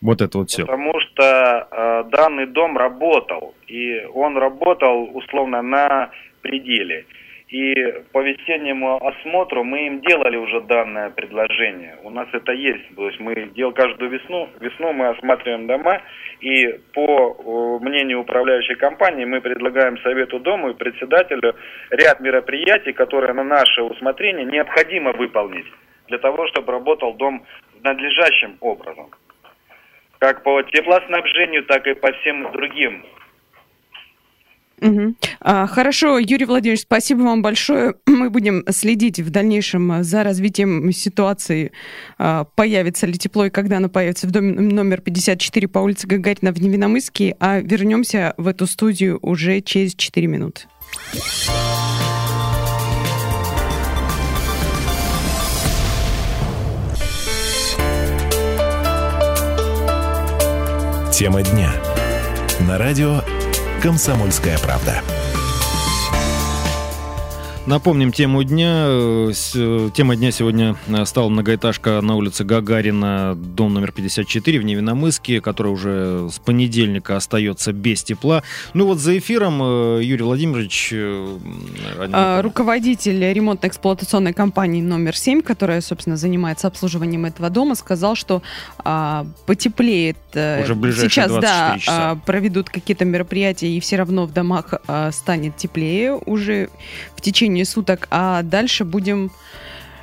Вот 0.01 0.21
это 0.21 0.39
вот 0.39 0.49
все. 0.49 0.65
Потому 0.65 0.93
что 0.99 1.67
э, 1.71 2.03
данный 2.09 2.47
дом 2.47 2.77
работал, 2.77 3.53
и 3.67 4.03
он 4.13 4.35
работал 4.37 5.09
условно 5.15 5.61
на 5.61 6.09
пределе. 6.41 7.05
И 7.51 7.73
по 8.13 8.21
весеннему 8.21 9.05
осмотру 9.05 9.65
мы 9.65 9.85
им 9.87 9.99
делали 9.99 10.37
уже 10.37 10.61
данное 10.61 11.09
предложение. 11.09 11.97
У 12.03 12.09
нас 12.09 12.29
это 12.31 12.53
есть. 12.53 12.95
То 12.95 13.07
есть 13.07 13.19
мы 13.19 13.35
делаем 13.53 13.75
каждую 13.75 14.09
весну, 14.09 14.47
весну 14.61 14.93
мы 14.93 15.09
осматриваем 15.09 15.67
дома, 15.67 16.01
и 16.39 16.79
по 16.93 17.79
мнению 17.81 18.21
управляющей 18.21 18.75
компании 18.75 19.25
мы 19.25 19.41
предлагаем 19.41 19.97
Совету 19.97 20.39
Дома 20.39 20.69
и 20.69 20.75
председателю 20.75 21.53
ряд 21.89 22.21
мероприятий, 22.21 22.93
которые 22.93 23.33
на 23.33 23.43
наше 23.43 23.81
усмотрение 23.81 24.45
необходимо 24.45 25.11
выполнить 25.11 25.67
для 26.07 26.19
того, 26.19 26.47
чтобы 26.47 26.71
работал 26.71 27.13
дом 27.15 27.43
надлежащим 27.83 28.55
образом. 28.61 29.09
Как 30.19 30.43
по 30.43 30.61
теплоснабжению, 30.61 31.65
так 31.65 31.85
и 31.85 31.95
по 31.95 32.13
всем 32.13 32.49
другим 32.53 33.03
Угу. 34.81 35.15
А, 35.41 35.67
хорошо, 35.67 36.17
Юрий 36.17 36.45
Владимирович, 36.45 36.81
спасибо 36.81 37.21
вам 37.21 37.41
большое. 37.41 37.95
Мы 38.07 38.29
будем 38.29 38.63
следить 38.69 39.19
в 39.19 39.29
дальнейшем 39.29 40.03
за 40.03 40.23
развитием 40.23 40.91
ситуации. 40.91 41.71
А, 42.17 42.45
появится 42.45 43.05
ли 43.05 43.13
тепло 43.13 43.45
и 43.45 43.49
когда 43.49 43.77
оно 43.77 43.89
появится 43.89 44.27
в 44.27 44.31
доме 44.31 44.53
номер 44.53 45.01
54 45.01 45.67
по 45.67 45.79
улице 45.79 46.07
Гагарина 46.07 46.51
в 46.51 46.61
Невиномыске. 46.61 47.35
А 47.39 47.59
вернемся 47.59 48.33
в 48.37 48.47
эту 48.47 48.65
студию 48.65 49.19
уже 49.21 49.61
через 49.61 49.93
4 49.95 50.27
минуты. 50.27 50.63
Тема 61.11 61.43
дня. 61.43 61.71
На 62.67 62.79
радио 62.79 63.21
«Комсомольская 63.81 64.59
правда». 64.59 65.01
Напомним 67.67 68.11
тему 68.11 68.43
дня. 68.43 68.85
Э, 68.87 69.31
э, 69.53 69.89
тема 69.93 70.15
дня 70.15 70.31
сегодня 70.31 70.75
э, 70.87 71.05
стала 71.05 71.29
многоэтажка 71.29 72.01
на 72.01 72.15
улице 72.15 72.43
Гагарина, 72.43 73.35
дом 73.35 73.75
номер 73.75 73.91
54 73.91 74.59
в 74.59 74.63
Невиномыске, 74.63 75.41
которая 75.41 75.71
уже 75.71 76.27
с 76.31 76.39
понедельника 76.39 77.17
остается 77.17 77.71
без 77.71 78.03
тепла. 78.03 78.41
Ну 78.73 78.87
вот 78.87 78.97
за 78.97 79.15
эфиром 79.15 79.59
Юрий 79.99 80.23
Владимирович... 80.23 80.91
А, 82.11 82.41
руководитель 82.41 83.23
ремонтно-эксплуатационной 83.31 84.33
компании 84.33 84.81
номер 84.81 85.15
7, 85.15 85.43
которая, 85.43 85.81
собственно, 85.81 86.17
занимается 86.17 86.67
обслуживанием 86.67 87.25
этого 87.25 87.51
дома, 87.51 87.75
сказал, 87.75 88.15
что 88.15 88.41
а, 88.79 89.27
потеплеет. 89.45 90.17
Уже 90.33 90.75
Сейчас, 90.93 91.31
да, 91.31 91.77
часа. 91.79 92.19
проведут 92.25 92.71
какие-то 92.71 93.05
мероприятия, 93.05 93.69
и 93.69 93.79
все 93.79 93.97
равно 93.97 94.25
в 94.25 94.33
домах 94.33 94.73
а, 94.87 95.11
станет 95.11 95.57
теплее 95.57 96.15
уже 96.15 96.69
в 97.21 97.23
течение 97.23 97.65
суток, 97.65 98.07
а 98.09 98.41
дальше 98.41 98.83
будем 98.83 99.31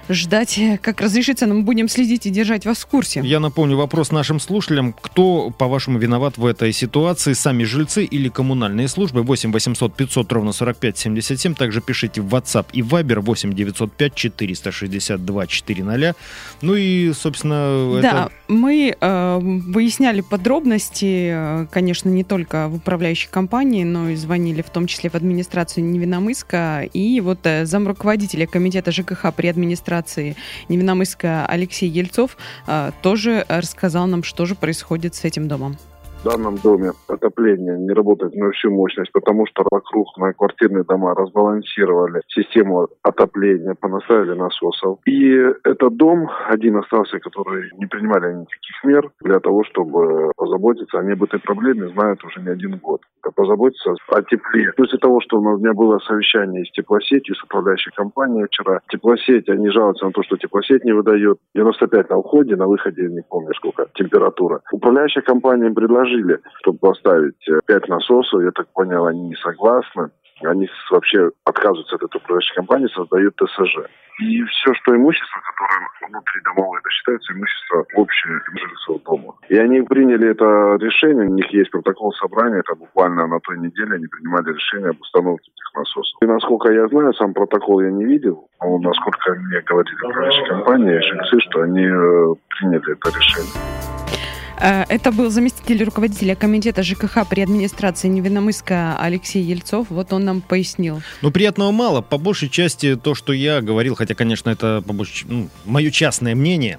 ждать, 0.09 0.59
как 0.83 1.01
разрешится, 1.01 1.47
но 1.47 1.55
мы 1.55 1.63
будем 1.63 1.89
следить 1.89 2.27
и 2.27 2.31
держать 2.31 2.67
вас 2.67 2.79
в 2.79 2.87
курсе. 2.87 3.21
Я 3.25 3.41
напомню 3.41 3.77
вопрос 3.77 4.11
нашим 4.11 4.41
слушателям. 4.41 4.93
Кто, 4.93 5.51
по-вашему, 5.51 5.99
виноват 5.99 6.39
в 6.39 6.47
этой 6.47 6.73
ситуации? 6.73 7.33
Сами 7.33 7.65
жильцы 7.65 8.05
или 8.05 8.29
коммунальные 8.29 8.89
службы? 8.89 9.23
8 9.23 9.53
800 9.53 9.95
500 9.95 10.33
ровно 10.33 10.53
45 10.53 10.99
77. 10.99 11.55
Также 11.55 11.81
пишите 11.81 12.21
в 12.21 12.35
WhatsApp 12.35 12.67
и 12.73 12.81
Viber 12.81 13.21
8 13.21 13.53
905 13.53 14.15
462 14.15 15.47
400. 15.47 16.15
Ну 16.63 16.75
и, 16.75 17.13
собственно, 17.13 18.01
да, 18.01 18.09
это... 18.09 18.33
мы 18.49 18.97
э, 18.99 19.39
выясняли 19.41 20.23
подробности, 20.23 21.31
э, 21.33 21.67
конечно, 21.71 22.09
не 22.09 22.25
только 22.25 22.69
в 22.69 22.77
управляющей 22.77 23.29
компании, 23.31 23.85
но 23.85 24.09
и 24.11 24.17
звонили 24.17 24.63
в 24.63 24.71
том 24.71 24.87
числе 24.87 25.11
в 25.11 25.15
администрацию 25.15 25.85
Невиномыска. 25.85 26.89
И 26.93 27.21
вот 27.21 27.41
э, 27.45 27.67
замруководителя 27.67 28.47
комитета 28.47 28.91
ЖКХ 28.91 29.33
при 29.35 29.49
администрации 29.49 29.98
администрации. 29.99 30.37
Невиномысска 30.69 31.47
Алексей 31.47 31.89
Ельцов 31.89 32.37
а, 32.67 32.93
тоже 33.03 33.45
рассказал 33.49 34.07
нам, 34.07 34.23
что 34.23 34.47
же 34.47 34.55
происходит 34.55 35.15
с 35.15 35.25
этим 35.25 35.49
домом 35.49 35.77
в 36.21 36.25
данном 36.25 36.57
доме 36.57 36.93
отопление 37.09 37.79
не 37.79 37.93
работает 37.93 38.35
на 38.35 38.51
всю 38.51 38.71
мощность, 38.71 39.13
потому 39.13 39.47
что 39.47 39.65
вокруг 39.71 40.17
на 40.19 40.33
квартирные 40.33 40.85
дома 40.85 41.15
разбалансировали 41.15 42.23
систему 42.29 42.89
отопления, 43.03 43.75
понаставили 43.75 44.35
насосов. 44.35 44.99
И 45.07 45.31
этот 45.65 45.97
дом 45.97 46.29
один 46.49 46.77
остался, 46.77 47.19
который 47.21 47.71
не 47.79 47.87
принимали 47.87 48.35
никаких 48.35 48.85
мер 48.85 49.11
для 49.21 49.39
того, 49.41 49.63
чтобы 49.65 50.33
позаботиться 50.37 50.99
о 50.99 51.05
небытой 51.05 51.41
проблеме, 51.41 51.89
знают 51.89 52.25
уже 52.25 52.41
не 52.41 52.49
один 52.49 52.79
год. 52.79 53.01
Позаботиться 53.37 53.95
о 54.09 54.23
тепле. 54.23 54.73
После 54.77 54.99
того, 54.99 55.21
что 55.21 55.39
у 55.39 55.59
меня 55.59 55.73
было 55.73 55.99
совещание 56.01 56.65
с 56.65 56.71
теплосетью, 56.73 57.35
с 57.37 57.45
управляющей 57.45 57.93
компанией 57.95 58.47
вчера, 58.47 58.81
теплосеть, 58.89 59.49
они 59.49 59.71
жалуются 59.71 60.07
на 60.07 60.13
то, 60.13 60.23
что 60.23 60.37
теплосеть 60.37 60.85
не 60.85 60.93
выдает. 60.93 61.39
95 61.55 62.11
на 62.11 62.17
уходе, 62.17 62.57
на 62.57 62.67
выходе, 62.67 63.03
не 63.09 63.23
помню 63.29 63.55
сколько, 63.55 63.87
температура. 63.95 64.61
Управляющая 64.73 65.23
компания 65.23 65.71
предложила 65.71 66.08
предложили, 66.09 66.41
чтобы 66.61 66.79
поставить 66.79 67.49
э, 67.49 67.61
пять 67.67 67.89
насосов. 67.89 68.43
Я 68.43 68.51
так 68.53 68.69
понял, 68.73 69.07
они 69.07 69.29
не 69.29 69.37
согласны. 69.37 70.11
Они 70.45 70.69
вообще 70.91 71.31
отказываются 71.45 71.97
от 71.97 72.03
этой 72.05 72.19
управляющей 72.19 72.55
компании, 72.55 72.87
создают 72.95 73.35
ТСЖ. 73.37 73.91
И 74.21 74.43
все, 74.45 74.75
что 74.75 74.95
имущество, 74.95 75.41
которое 75.51 75.89
внутри 76.09 76.41
домовое, 76.45 76.81
это 76.81 76.91
считается 76.91 77.33
имущество 77.33 77.85
общее 77.95 78.41
жильцов 78.55 79.03
дома. 79.03 79.35
И 79.49 79.57
они 79.57 79.83
приняли 79.83 80.31
это 80.31 80.77
решение, 80.81 81.27
у 81.27 81.35
них 81.35 81.47
есть 81.53 81.71
протокол 81.71 82.13
собрания, 82.15 82.59
это 82.59 82.75
буквально 82.77 83.27
на 83.27 83.41
той 83.41 83.59
неделе 83.59 83.95
они 83.95 84.07
принимали 84.07 84.53
решение 84.55 84.91
об 84.91 85.01
установке 85.01 85.51
этих 85.51 85.75
насосов. 85.75 86.23
И 86.23 86.27
насколько 86.27 86.73
я 86.73 86.87
знаю, 86.89 87.15
сам 87.15 87.35
протокол 87.35 87.81
я 87.81 87.91
не 87.91 88.05
видел, 88.05 88.49
но 88.61 88.79
насколько 88.79 89.35
мне 89.35 89.61
говорили 89.61 89.95
управляющая 90.07 90.47
компания, 90.47 91.01
жильцы, 91.01 91.41
что 91.49 91.63
они 91.63 91.85
э, 91.85 92.35
приняли 92.59 92.93
это 92.93 93.11
решение. 93.11 94.38
Э, 94.61 94.85
это 94.89 95.13
был 95.13 95.31
заместитель 95.31 95.85
руководителя 95.85 96.35
комитета 96.35 96.83
ЖКХ 96.83 97.27
при 97.29 97.41
администрации 97.43 98.09
Невиномыска 98.09 98.97
Алексей 98.99 99.43
Ельцов. 99.43 99.87
Вот 99.91 100.13
он 100.13 100.25
нам 100.25 100.41
пояснил. 100.41 101.01
Ну, 101.23 101.31
приятного 101.31 101.71
мало. 101.71 102.01
По 102.01 102.19
большей 102.19 102.49
части 102.49 102.97
то, 102.97 103.15
что 103.15 103.33
я 103.33 103.61
говорил, 103.61 103.95
хотя, 103.95 104.15
конечно, 104.15 104.51
это 104.51 104.83
по 104.87 104.93
большей, 104.93 105.29
ну, 105.29 105.49
мое 105.65 105.91
частное 105.91 106.35
мнение, 106.35 106.79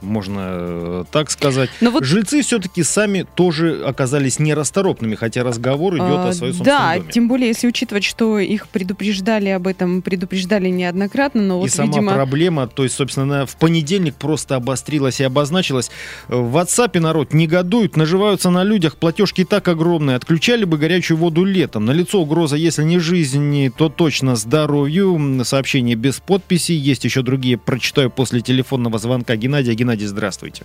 можно 0.00 0.40
э, 0.40 1.04
так 1.10 1.30
сказать. 1.30 1.70
Но 1.80 1.90
вот... 1.90 2.04
Жильцы 2.04 2.42
все-таки 2.42 2.82
сами 2.82 3.26
тоже 3.34 3.82
оказались 3.84 4.38
нерасторопными, 4.38 5.14
хотя 5.14 5.42
разговор 5.42 5.94
идет 5.94 6.02
а, 6.04 6.28
о 6.28 6.32
своем 6.32 6.54
собственном 6.54 6.78
Да, 6.78 6.96
доме. 6.96 7.12
тем 7.12 7.28
более, 7.28 7.48
если 7.48 7.66
учитывать, 7.68 8.04
что 8.04 8.38
их 8.38 8.68
предупреждали 8.68 9.48
об 9.48 9.66
этом, 9.66 10.02
предупреждали 10.02 10.68
неоднократно, 10.68 11.42
но 11.42 11.58
вот, 11.58 11.66
И 11.66 11.68
сама 11.70 11.88
видимо... 11.88 12.14
проблема, 12.14 12.66
то 12.66 12.84
есть, 12.84 12.96
собственно, 12.96 13.46
в 13.46 13.56
понедельник 13.56 14.14
просто 14.14 14.56
обострилась 14.56 15.20
и 15.20 15.24
обозначилась. 15.24 15.90
В 16.28 16.56
WhatsApp 16.56 16.98
народ 16.98 17.32
негодует, 17.34 17.96
наживаются 17.96 18.50
на 18.50 18.64
людях, 18.64 18.96
платежки 18.96 19.44
так 19.44 19.68
огромные, 19.68 20.16
отключали 20.16 20.64
бы 20.64 20.78
горячую 20.78 21.18
воду 21.18 21.44
летом. 21.44 21.84
На 21.84 21.92
лицо 21.92 22.20
угроза, 22.20 22.56
если 22.56 22.82
не 22.84 22.98
жизни, 22.98 23.70
то 23.76 23.88
точно 23.88 24.36
здоровью. 24.36 25.44
Сообщение 25.44 25.96
без 25.96 26.20
подписи, 26.20 26.72
есть 26.72 27.04
еще 27.04 27.22
другие, 27.22 27.58
прочитаю 27.58 28.10
после 28.10 28.40
телефонного 28.40 28.98
звонка 28.98 29.36
Геннадия. 29.36 29.74
Геннадий 29.74 29.89
Геннадий, 29.90 30.06
здравствуйте. 30.06 30.64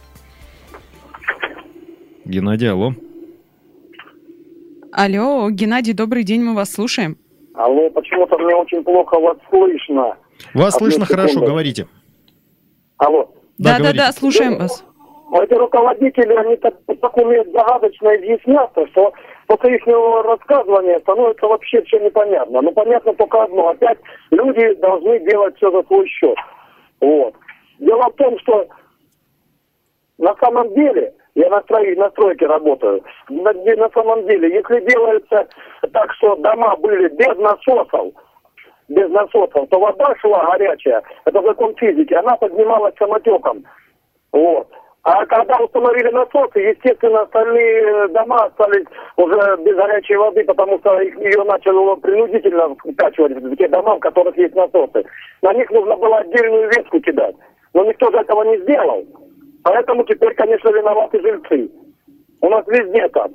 Геннадий, 2.25 2.69
алло. 2.69 2.93
Алло, 4.91 5.49
Геннадий, 5.49 5.93
добрый 5.93 6.23
день, 6.23 6.43
мы 6.43 6.53
вас 6.53 6.71
слушаем. 6.71 7.17
Алло, 7.55 7.89
почему-то 7.89 8.37
мне 8.37 8.53
очень 8.53 8.83
плохо 8.83 9.19
вас 9.19 9.37
слышно. 9.49 10.15
Вас 10.53 10.75
Одну 10.75 10.85
слышно 10.85 11.05
секунду. 11.05 11.21
хорошо, 11.23 11.39
говорите. 11.39 11.87
Алло. 12.97 13.31
Да-да-да, 13.57 14.11
слушаем 14.11 14.59
вас. 14.59 14.85
Эти 15.41 15.53
руководители, 15.55 16.33
они 16.35 16.57
так, 16.57 16.75
так 17.01 17.17
умеют 17.17 17.47
загадочно 17.51 18.09
изъясняться, 18.17 18.85
что 18.91 19.11
после 19.47 19.77
их 19.77 19.87
рассказывания 20.23 20.99
становится 20.99 21.47
вообще 21.47 21.81
все 21.81 21.97
непонятно. 21.97 22.61
Но 22.61 22.71
понятно 22.73 23.11
только 23.15 23.41
одно. 23.41 23.69
Опять 23.69 23.97
люди 24.29 24.75
должны 24.75 25.19
делать 25.27 25.57
все 25.57 25.71
за 25.71 25.81
свой 25.87 26.07
счет. 26.09 26.37
Вот. 27.01 27.33
Дело 27.79 28.03
в 28.11 28.15
том, 28.17 28.37
что 28.39 28.67
на 30.17 30.35
самом 30.35 30.73
деле, 30.73 31.13
я 31.35 31.49
на, 31.49 31.61
строй, 31.61 31.95
на 31.95 32.09
стройке 32.11 32.45
работаю, 32.45 33.03
на, 33.29 33.53
на 33.53 33.89
самом 33.89 34.25
деле, 34.27 34.53
если 34.53 34.79
делается 34.81 35.47
так, 35.91 36.13
что 36.13 36.35
дома 36.37 36.75
были 36.77 37.09
без 37.09 37.37
насосов, 37.37 38.13
без 38.87 39.09
насосов, 39.09 39.67
то 39.69 39.79
вода 39.79 40.15
шла 40.21 40.45
горячая, 40.45 41.03
это 41.25 41.41
закон 41.41 41.75
физики, 41.75 42.13
она 42.13 42.35
поднималась 42.37 42.95
самотеком. 42.97 43.65
Вот. 44.31 44.67
А 45.03 45.23
когда 45.27 45.57
установили 45.57 46.09
насосы, 46.09 46.59
естественно, 46.59 47.21
остальные 47.21 48.07
дома 48.07 48.45
остались 48.45 48.87
уже 49.17 49.57
без 49.63 49.75
горячей 49.75 50.15
воды, 50.15 50.43
потому 50.45 50.79
что 50.79 50.99
их, 50.99 51.15
ее 51.19 51.43
начало 51.43 51.95
принудительно 51.97 52.75
вкачивать 52.75 53.33
в 53.33 53.55
те 53.55 53.67
дома, 53.67 53.97
в 53.97 53.99
которых 53.99 54.35
есть 54.35 54.55
насосы. 54.55 55.05
На 55.43 55.53
них 55.53 55.69
нужно 55.69 55.95
было 55.95 56.17
отдельную 56.17 56.69
ветку 56.69 56.99
кидать. 57.01 57.35
Но 57.75 57.83
никто 57.83 58.09
же 58.09 58.17
этого 58.17 58.43
не 58.45 58.57
сделал. 58.63 59.05
Поэтому 59.65 60.03
теперь, 60.03 60.35
конечно, 60.35 60.69
виноваты 60.69 61.19
жильцы. 61.21 61.71
У 62.39 62.49
нас 62.49 62.63
везде 62.67 63.07
так. 63.09 63.31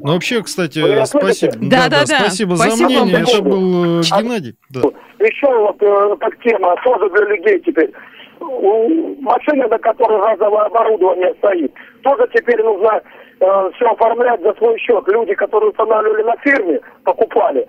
Ну, 0.00 0.12
вообще, 0.12 0.40
кстати, 0.40 0.78
спасибо. 1.04 1.54
Да, 1.60 1.88
да, 1.88 2.04
да. 2.06 2.20
Спасибо, 2.20 2.54
спасибо 2.54 2.76
за 2.76 2.84
мнение. 2.84 3.22
Это 3.22 3.42
был 3.42 3.98
э, 3.98 4.02
Геннадий. 4.02 4.54
Да. 4.70 4.80
еще 5.18 5.46
вот 5.48 5.82
э, 5.82 6.16
как 6.20 6.40
тема, 6.44 6.76
тоже 6.84 7.10
для 7.10 7.24
людей 7.34 7.58
теперь. 7.66 7.92
У 8.38 9.20
машины, 9.20 9.66
на 9.66 9.78
которой 9.78 10.20
газовое 10.20 10.66
оборудование 10.66 11.34
стоит, 11.38 11.72
тоже 12.02 12.28
теперь 12.32 12.62
нужно 12.62 13.02
э, 13.40 13.70
все 13.74 13.86
оформлять 13.86 14.40
за 14.42 14.54
свой 14.54 14.78
счет. 14.78 15.02
Люди, 15.08 15.34
которые 15.34 15.70
устанавливали 15.70 16.22
на 16.22 16.36
фирме, 16.44 16.80
покупали, 17.02 17.66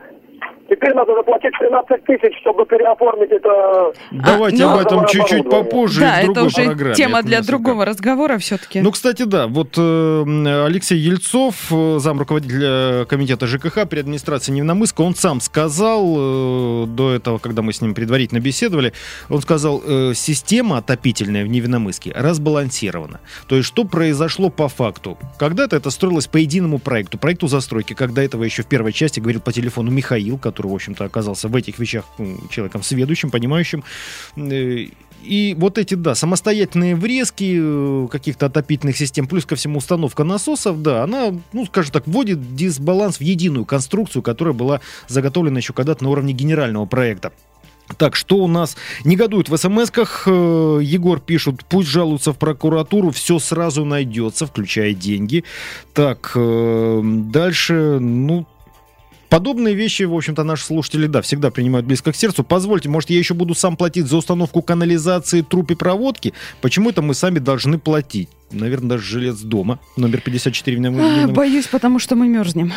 Теперь 0.69 0.93
надо 0.93 1.15
заплатить 1.15 1.51
13 1.59 2.03
тысяч, 2.03 2.39
чтобы 2.41 2.65
переоформить 2.65 3.31
это. 3.31 3.93
Давайте 4.11 4.65
ну, 4.65 4.73
об 4.73 4.79
этом 4.79 5.05
чуть-чуть 5.07 5.49
попозже 5.49 6.01
Да, 6.01 6.21
это 6.21 6.43
уже 6.43 6.65
программе. 6.65 6.95
тема 6.95 7.23
для 7.23 7.41
другого 7.41 7.85
разговора 7.85 8.37
все-таки. 8.37 8.81
Ну, 8.81 8.91
кстати, 8.91 9.23
да, 9.23 9.47
вот 9.47 9.75
э, 9.77 10.65
Алексей 10.65 10.97
Ельцов, 10.97 11.71
э, 11.71 11.99
зам 11.99 12.19
руководителя 12.19 13.05
комитета 13.05 13.47
ЖКХ 13.47 13.87
при 13.87 13.99
администрации 13.99 14.51
Невномыска, 14.51 15.01
он 15.01 15.15
сам 15.15 15.39
сказал 15.39 16.03
э, 16.17 16.85
до 16.87 17.13
этого, 17.13 17.37
когда 17.37 17.61
мы 17.61 17.71
с 17.71 17.81
ним 17.81 17.93
предварительно 17.93 18.39
беседовали, 18.39 18.93
он 19.29 19.41
сказал, 19.41 19.81
э, 19.85 20.13
система 20.15 20.77
отопительная 20.77 21.43
в 21.43 21.47
Невиномыске 21.47 22.11
разбалансирована. 22.13 23.19
То 23.47 23.55
есть, 23.55 23.67
что 23.67 23.85
произошло 23.85 24.49
по 24.49 24.67
факту? 24.67 25.17
Когда-то 25.37 25.75
это 25.75 25.89
строилось 25.91 26.27
по 26.27 26.37
единому 26.37 26.79
проекту, 26.79 27.17
проекту 27.17 27.47
застройки, 27.47 27.93
когда 27.93 28.23
этого 28.23 28.43
еще 28.43 28.63
в 28.63 28.67
первой 28.67 28.91
части 28.91 29.19
говорил 29.19 29.41
по 29.41 29.51
телефону 29.51 29.91
Михаил, 29.91 30.37
который, 30.37 30.56
в 30.65 30.73
общем-то, 30.73 31.05
оказался 31.05 31.47
в 31.49 31.55
этих 31.55 31.77
вещах 31.77 32.05
человеком 32.49 32.81
сведущим, 32.81 33.29
понимающим. 33.29 33.83
Э, 34.37 34.87
И 35.23 35.55
вот 35.57 35.77
эти, 35.77 35.95
да, 35.95 36.15
самостоятельные 36.15 36.95
врезки 36.95 37.57
э, 37.59 38.07
каких-то 38.09 38.45
отопительных 38.45 38.95
систем, 38.97 39.27
плюс 39.27 39.45
ко 39.45 39.55
всему 39.55 39.79
установка 39.79 40.23
насосов, 40.23 40.81
да, 40.81 41.03
она, 41.03 41.33
ну, 41.53 41.65
скажем 41.65 41.91
так, 41.91 42.07
вводит 42.07 42.55
дисбаланс 42.55 43.17
в 43.17 43.21
единую 43.21 43.65
конструкцию, 43.65 44.21
которая 44.21 44.53
была 44.53 44.79
заготовлена 45.07 45.57
еще 45.57 45.73
когда-то 45.73 46.03
на 46.03 46.11
уровне 46.11 46.33
генерального 46.33 46.85
проекта. 46.85 47.31
Так, 47.97 48.15
что 48.15 48.37
у 48.37 48.47
нас 48.47 48.77
негодует 49.05 49.49
в 49.49 49.55
смс-ках? 49.55 50.27
Э, 50.27 50.79
Егор 50.83 51.19
пишут, 51.19 51.65
пусть 51.67 51.89
жалуются 51.89 52.31
в 52.31 52.37
прокуратуру, 52.37 53.09
все 53.11 53.39
сразу 53.39 53.85
найдется, 53.85 54.45
включая 54.45 54.93
деньги. 54.93 55.43
Так, 55.93 56.31
дальше, 56.35 57.99
ну, 57.99 58.45
Подобные 59.29 59.75
вещи, 59.75 60.03
в 60.03 60.13
общем-то, 60.15 60.43
наши 60.43 60.63
слушатели, 60.63 61.07
да, 61.07 61.21
всегда 61.21 61.51
принимают 61.51 61.85
близко 61.85 62.11
к 62.11 62.15
сердцу. 62.15 62.43
Позвольте, 62.43 62.87
может, 62.89 63.09
я 63.09 63.17
еще 63.17 63.33
буду 63.33 63.55
сам 63.55 63.75
платить 63.75 64.07
за 64.07 64.17
установку 64.17 64.61
канализации, 64.61 65.41
труб 65.41 65.71
и 65.71 65.75
проводки? 65.75 66.33
Почему 66.61 66.89
это 66.89 67.01
мы 67.01 67.13
сами 67.13 67.39
должны 67.39 67.77
платить? 67.77 68.29
Наверное, 68.51 68.91
даже 68.91 69.03
жилец 69.03 69.39
дома, 69.39 69.79
номер 69.97 70.21
54 70.21 70.77
в 70.77 70.79
Невы- 70.79 71.23
А, 71.23 71.27
Боюсь, 71.27 71.67
потому 71.67 71.99
что 71.99 72.15
мы 72.15 72.29
мерзнем. 72.29 72.71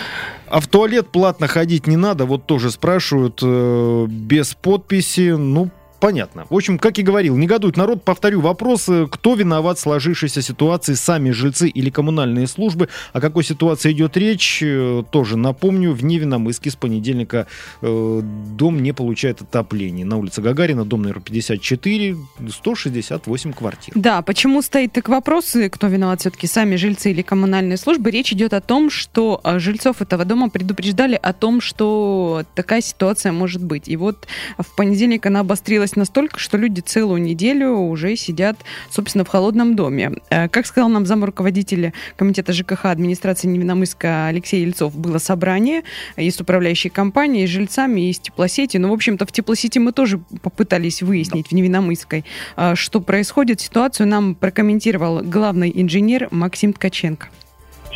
А 0.48 0.58
в 0.58 0.66
туалет 0.66 1.10
платно 1.12 1.46
ходить 1.46 1.86
не 1.86 1.96
надо, 1.96 2.24
вот 2.24 2.46
тоже 2.46 2.72
спрашивают, 2.72 3.38
э, 3.42 4.06
без 4.08 4.54
подписи, 4.54 5.36
ну, 5.38 5.70
понятно. 6.00 6.46
В 6.50 6.54
общем, 6.54 6.78
как 6.78 6.98
и 6.98 7.02
говорил, 7.02 7.36
негодует 7.36 7.76
народ, 7.76 8.02
повторю 8.02 8.40
вопрос, 8.40 8.88
э, 8.88 9.06
кто 9.10 9.34
виноват 9.34 9.78
в 9.78 9.80
сложившейся 9.80 10.42
ситуации, 10.42 10.94
сами 10.94 11.30
жильцы 11.30 11.68
или 11.68 11.90
коммунальные 11.90 12.46
службы, 12.46 12.88
о 13.12 13.20
какой 13.20 13.44
ситуации 13.44 13.92
идет 13.92 14.16
речь, 14.16 14.62
э, 14.62 15.04
тоже 15.10 15.36
напомню, 15.36 15.92
в 15.92 16.02
Невиномыске 16.02 16.70
с 16.70 16.76
понедельника 16.76 17.46
э, 17.82 18.22
дом 18.56 18.82
не 18.82 18.92
получает 18.92 19.42
отопления. 19.42 20.04
На 20.04 20.16
улице 20.16 20.40
Гагарина, 20.42 20.84
дом 20.84 21.02
номер 21.02 21.20
54, 21.20 22.16
168 22.48 23.52
квартир. 23.52 23.94
Да, 23.94 24.22
почему 24.22 24.62
стоит 24.62 24.92
так 24.92 25.08
вопрос, 25.08 25.54
и 25.56 25.68
кто 25.68 25.86
виноват 25.86 26.20
все-таки, 26.20 26.46
сами 26.46 26.76
жильцы 26.76 27.10
или 27.10 27.22
коммунальные 27.22 27.76
службы? 27.76 28.10
Речь 28.10 28.32
идет 28.32 28.54
о 28.54 28.60
том, 28.60 28.90
что 28.90 29.40
жильцов 29.44 30.00
этого 30.00 30.24
дома 30.24 30.48
предупреждали 30.48 31.18
о 31.20 31.32
том, 31.32 31.60
что 31.60 32.44
такая 32.54 32.80
ситуация 32.80 33.32
может 33.32 33.62
быть. 33.62 33.88
И 33.88 33.96
вот 33.96 34.26
в 34.58 34.74
понедельник 34.76 35.26
она 35.26 35.40
обострилась 35.40 35.89
настолько, 35.96 36.38
что 36.38 36.56
люди 36.56 36.80
целую 36.80 37.22
неделю 37.22 37.72
уже 37.72 38.16
сидят, 38.16 38.56
собственно, 38.90 39.24
в 39.24 39.28
холодном 39.28 39.76
доме. 39.76 40.12
Э, 40.30 40.48
Как 40.48 40.66
сказал 40.66 40.88
нам 40.88 41.06
зам 41.06 41.24
руководителя 41.24 41.92
комитета 42.16 42.52
ЖКХ 42.52 42.86
администрации 42.86 43.48
Невиномыска 43.48 44.26
Алексей 44.26 44.62
Ельцов, 44.62 44.96
было 44.96 45.18
собрание 45.18 45.82
и 46.16 46.30
с 46.30 46.40
управляющей 46.40 46.90
компанией, 46.90 47.44
и 47.44 47.46
с 47.46 47.50
жильцами, 47.50 48.08
и 48.08 48.12
с 48.12 48.18
теплосети. 48.18 48.76
Ну, 48.76 48.90
в 48.90 48.92
общем-то, 48.92 49.26
в 49.26 49.32
теплосети 49.32 49.78
мы 49.78 49.92
тоже 49.92 50.20
попытались 50.42 51.02
выяснить 51.02 51.48
в 51.48 51.52
Невиномысской, 51.52 52.24
а, 52.56 52.74
что 52.74 53.00
происходит. 53.00 53.60
Ситуацию 53.60 54.06
нам 54.06 54.34
прокомментировал 54.34 55.22
главный 55.22 55.72
инженер 55.74 56.28
Максим 56.30 56.72
Ткаченко. 56.72 57.28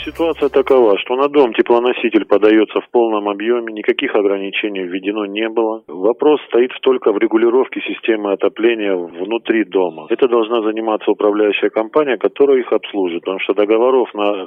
Ситуация 0.05 0.51
такова, 0.51 0.99
что 0.99 1.17
на 1.17 1.29
дом 1.29 1.55
теплоноситель 1.55 2.27
подается 2.27 2.79
в 2.83 2.91
полном 2.91 3.27
объеме, 3.27 3.73
никаких 3.73 4.15
ограничений 4.15 4.83
введено 4.83 5.25
не 5.25 5.49
было. 5.49 5.83
Вопрос 5.89 6.43
стоит 6.49 6.73
только 6.83 7.11
в 7.11 7.17
регулировке 7.17 7.81
системы 7.81 8.33
отопления 8.33 8.95
внутри 8.95 9.65
дома. 9.65 10.07
Это 10.11 10.29
должна 10.29 10.61
заниматься 10.61 11.11
управляющая 11.11 11.71
компания, 11.71 12.19
которая 12.19 12.59
их 12.59 12.71
обслужит, 12.71 13.21
потому 13.21 13.39
что 13.41 13.55
договоров 13.55 14.13
на 14.13 14.47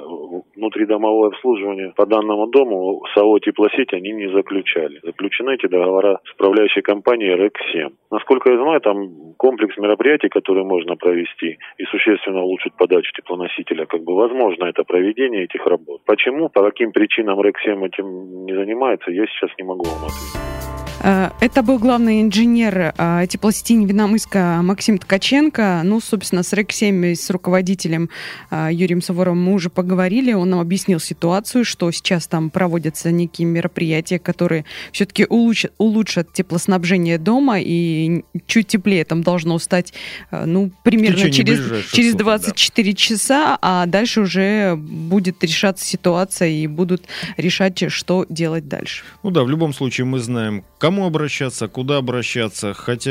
внутридомовое 0.54 1.30
обслуживание 1.30 1.92
по 1.96 2.06
данному 2.06 2.46
дому 2.46 3.02
САО 3.14 3.40
«Теплосеть» 3.40 3.92
они 3.92 4.12
не 4.12 4.30
заключали. 4.30 5.00
Заключены 5.02 5.54
эти 5.54 5.66
договора 5.66 6.20
с 6.24 6.34
управляющей 6.34 6.82
компанией 6.82 7.34
РЭК-7. 7.34 7.88
Насколько 8.12 8.52
я 8.52 8.62
знаю, 8.62 8.80
там 8.80 9.34
комплекс 9.36 9.76
мероприятий, 9.76 10.28
которые 10.28 10.64
можно 10.64 10.94
провести 10.94 11.58
и 11.78 11.84
существенно 11.86 12.42
улучшить 12.42 12.74
подачу 12.76 13.10
теплоносителя, 13.16 13.86
как 13.86 14.04
бы 14.04 14.14
возможно 14.14 14.66
это 14.66 14.84
проведение 14.84 15.47
этих 15.48 15.66
работ. 15.66 16.02
Почему, 16.04 16.48
по 16.48 16.62
каким 16.62 16.92
причинам 16.92 17.40
РЭК-7 17.40 17.86
этим 17.86 18.44
не 18.44 18.54
занимается, 18.54 19.10
я 19.10 19.26
сейчас 19.26 19.50
не 19.58 19.64
могу 19.64 19.84
вам 19.84 20.04
ответить. 20.04 20.67
Э, 21.00 21.30
Это 21.40 21.62
был 21.62 21.78
главный 21.78 22.22
инженер 22.22 22.94
э, 22.96 23.26
теплосети 23.28 23.72
Невиномыска 23.72 24.60
Максим 24.62 24.98
Ткаченко. 24.98 25.82
Ну, 25.84 26.00
собственно, 26.00 26.42
с 26.42 26.52
РЭК-7, 26.52 27.14
с 27.14 27.30
руководителем 27.30 28.10
э, 28.50 28.68
Юрием 28.72 29.00
Суворовым 29.00 29.42
мы 29.42 29.54
уже 29.54 29.70
поговорили. 29.70 30.32
Он 30.32 30.50
нам 30.50 30.60
объяснил 30.60 30.98
ситуацию, 30.98 31.64
что 31.64 31.90
сейчас 31.92 32.26
там 32.26 32.50
проводятся 32.50 33.10
некие 33.10 33.46
мероприятия, 33.46 34.18
которые 34.18 34.64
все-таки 34.92 35.26
улучшат, 35.28 35.72
улучшат 35.78 36.32
теплоснабжение 36.32 37.18
дома, 37.18 37.60
и 37.60 38.24
чуть 38.46 38.68
теплее 38.68 39.04
там 39.04 39.22
должно 39.22 39.58
стать, 39.58 39.92
ну, 40.30 40.70
примерно 40.82 41.30
через, 41.30 41.90
через 41.92 42.12
суток, 42.12 42.26
да. 42.26 42.38
24 42.38 42.94
часа, 42.94 43.58
а 43.62 43.86
дальше 43.86 44.22
уже 44.22 44.76
будет 44.76 45.42
решаться 45.44 45.84
ситуация 45.84 46.48
и 46.48 46.66
будут 46.66 47.06
решать, 47.36 47.90
что 47.90 48.26
делать 48.28 48.68
дальше. 48.68 49.04
Ну 49.22 49.30
да, 49.30 49.44
в 49.44 49.48
любом 49.48 49.72
случае 49.72 50.04
мы 50.04 50.18
знаем, 50.18 50.64
кому 50.78 51.06
обращаться, 51.06 51.68
куда 51.68 51.98
обращаться. 51.98 52.74
Хотя, 52.74 53.10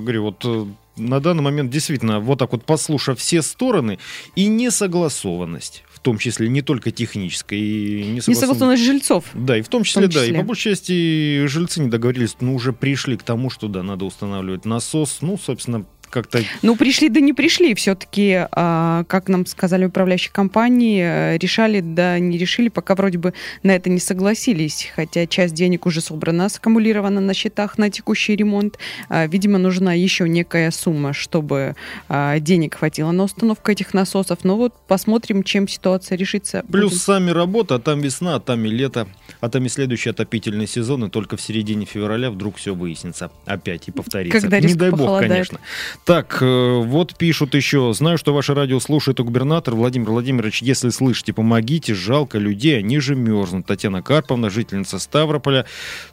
говорю, 0.00 0.22
вот 0.24 0.44
э, 0.44 0.66
на 0.96 1.20
данный 1.20 1.42
момент 1.42 1.70
действительно, 1.70 2.20
вот 2.20 2.38
так 2.38 2.52
вот 2.52 2.64
послушав 2.64 3.18
все 3.18 3.42
стороны, 3.42 3.98
и 4.36 4.46
несогласованность, 4.46 5.84
в 5.92 6.00
том 6.00 6.18
числе 6.18 6.48
не 6.48 6.62
только 6.62 6.90
техническая, 6.90 7.58
и 7.58 8.04
несогласованность... 8.04 8.28
Несогласованность 8.28 8.84
жильцов. 8.84 9.24
Да, 9.34 9.58
и 9.58 9.62
в 9.62 9.68
том 9.68 9.84
числе, 9.84 10.02
том 10.02 10.12
да, 10.12 10.24
и 10.24 10.28
числе. 10.28 10.38
по 10.38 10.44
большей 10.44 10.72
части 10.72 11.46
жильцы 11.46 11.80
не 11.80 11.88
договорились, 11.88 12.36
ну, 12.40 12.54
уже 12.54 12.72
пришли 12.72 13.16
к 13.16 13.22
тому, 13.22 13.50
что, 13.50 13.68
да, 13.68 13.82
надо 13.82 14.04
устанавливать 14.04 14.64
насос, 14.64 15.18
ну, 15.20 15.38
собственно, 15.38 15.84
как-то 16.10 16.42
Ну, 16.62 16.76
пришли, 16.76 17.08
да 17.08 17.20
не 17.20 17.32
пришли. 17.32 17.74
Все-таки, 17.74 18.46
а, 18.52 19.04
как 19.04 19.28
нам 19.28 19.46
сказали 19.46 19.84
управляющие 19.86 20.32
компании, 20.32 21.02
э, 21.02 21.38
решали, 21.38 21.80
да 21.80 22.18
не 22.18 22.38
решили, 22.38 22.68
пока 22.68 22.94
вроде 22.94 23.18
бы 23.18 23.34
на 23.62 23.72
это 23.72 23.90
не 23.90 24.00
согласились. 24.00 24.90
Хотя 24.94 25.26
часть 25.26 25.54
денег 25.54 25.86
уже 25.86 26.00
собрана, 26.00 26.48
саккумулирована 26.48 27.20
на 27.20 27.34
счетах 27.34 27.78
на 27.78 27.90
текущий 27.90 28.36
ремонт. 28.36 28.78
А, 29.08 29.26
Видимо, 29.26 29.58
нужна 29.58 29.92
еще 29.92 30.28
некая 30.28 30.70
сумма, 30.70 31.12
чтобы 31.12 31.74
а, 32.08 32.38
денег 32.40 32.74
хватило 32.76 33.10
на 33.12 33.24
установку 33.24 33.70
этих 33.70 33.94
насосов. 33.94 34.38
Но 34.44 34.56
вот 34.56 34.74
посмотрим, 34.86 35.42
чем 35.42 35.68
ситуация 35.68 36.16
решится. 36.16 36.64
Плюс 36.70 36.90
Будем- 36.92 36.98
сами 37.02 37.30
работа, 37.30 37.76
а 37.76 37.78
там 37.78 38.00
весна, 38.00 38.36
а 38.36 38.40
там 38.40 38.64
и 38.64 38.68
лето, 38.68 39.06
а 39.40 39.48
там 39.48 39.64
и 39.66 39.68
следующий 39.68 40.10
отопительный 40.10 40.66
сезон, 40.66 41.04
и 41.04 41.10
только 41.10 41.36
в 41.36 41.40
середине 41.40 41.86
февраля 41.86 42.30
вдруг 42.30 42.56
все 42.56 42.74
выяснится 42.74 43.30
опять 43.46 43.88
и 43.88 43.90
повторится. 43.90 44.40
Когда 44.40 44.60
Не 44.60 44.74
дай 44.74 44.90
бог, 44.90 45.00
похолодает. 45.00 45.30
конечно. 45.32 45.58
Так, 46.04 46.38
э, 46.40 46.82
вот 46.84 47.16
пишут 47.16 47.54
еще. 47.54 47.92
Знаю, 47.92 48.16
что 48.16 48.32
ваше 48.32 48.54
радио 48.54 48.80
слушает 48.80 49.20
и 49.20 49.22
губернатор 49.22 49.74
Владимир 49.74 50.10
Владимирович. 50.10 50.62
Если 50.62 50.88
слышите, 50.88 51.32
помогите. 51.32 51.94
Жалко 51.94 52.38
людей, 52.38 52.78
они 52.78 52.98
же 52.98 53.14
мерзнут. 53.14 53.66
Татьяна 53.66 54.02
Карповна, 54.02 54.48
жительница 54.48 54.98
Ставрополя. 54.98 55.66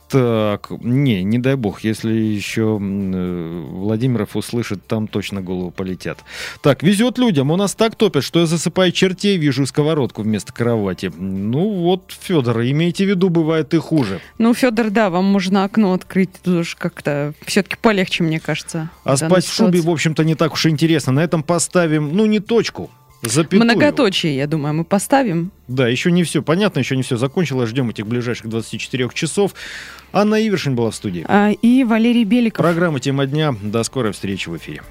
Так, 0.08 0.70
не, 0.82 1.24
не 1.24 1.40
дай 1.40 1.56
бог, 1.56 1.84
если 1.84 2.12
еще 2.12 2.80
э, 2.80 3.66
Владимиров 3.72 4.36
услышит, 4.36 4.86
там 4.86 5.08
точно 5.08 5.42
голову 5.42 5.72
полетят. 5.72 6.20
Так, 6.62 6.84
везет 6.84 7.18
людям, 7.18 7.50
у 7.50 7.56
нас 7.56 7.74
так 7.74 7.96
топят, 7.96 8.24
что 8.24 8.40
я 8.40 8.46
засыпаю 8.46 8.92
чертей, 8.92 9.38
вижу 9.38 9.66
сковородку 9.66 10.22
вместо 10.22 10.54
кровати. 10.54 11.12
Ну 11.18 11.70
вот, 11.70 12.14
Федор, 12.22 12.62
имейте 12.62 13.06
в 13.06 13.10
виду, 13.10 13.30
бывает 13.30 13.74
и 13.74 13.78
хуже. 13.78 14.22
Ну, 14.38 14.54
Федор, 14.54 14.92
да, 14.92 15.10
вам 15.10 15.26
можно 15.26 15.64
окно 15.64 15.94
открыть. 15.94 16.30
Тут 16.44 16.62
уж 16.62 16.76
как-то 16.76 17.34
все-таки 17.46 17.76
полегче, 17.82 18.24
мне 18.24 18.40
кажется. 18.40 18.90
А 19.04 19.18
спать 19.18 19.46
в 19.46 19.54
шубе, 19.54 19.82
в 19.82 19.90
общем-то, 19.90 20.24
не 20.24 20.36
так 20.36 20.54
уж 20.54 20.68
и 20.68 20.70
интересно. 20.70 21.14
На 21.14 21.24
этом 21.24 21.42
поставим, 21.42 22.16
ну, 22.16 22.26
не 22.26 22.40
точку. 22.40 22.92
Запятую. 23.22 23.64
Многоточие, 23.64 24.36
я 24.36 24.48
думаю, 24.48 24.74
мы 24.76 24.84
поставим. 24.84 25.52
Да, 25.68 25.88
еще 25.88 26.12
не 26.12 26.24
все 26.24 26.44
понятно, 26.44 26.80
еще 26.80 26.96
не 26.96 27.04
все 27.04 27.18
закончилось. 27.18 27.70
Ждем 27.70 27.90
этих 27.90 28.06
ближайших 28.06 28.48
24 28.48 29.10
часов. 29.14 29.54
Анна 30.14 30.36
Ивершин 30.46 30.76
была 30.76 30.92
в 30.92 30.96
студии. 30.96 31.26
А, 31.28 31.52
и 31.52 31.84
Валерий 31.84 32.24
Беликов. 32.24 32.64
Программа 32.64 33.00
«Тема 33.00 33.26
дня». 33.26 33.56
До 33.62 33.84
скорой 33.84 34.12
встречи 34.12 34.50
в 34.50 34.58
эфире. 34.58 34.84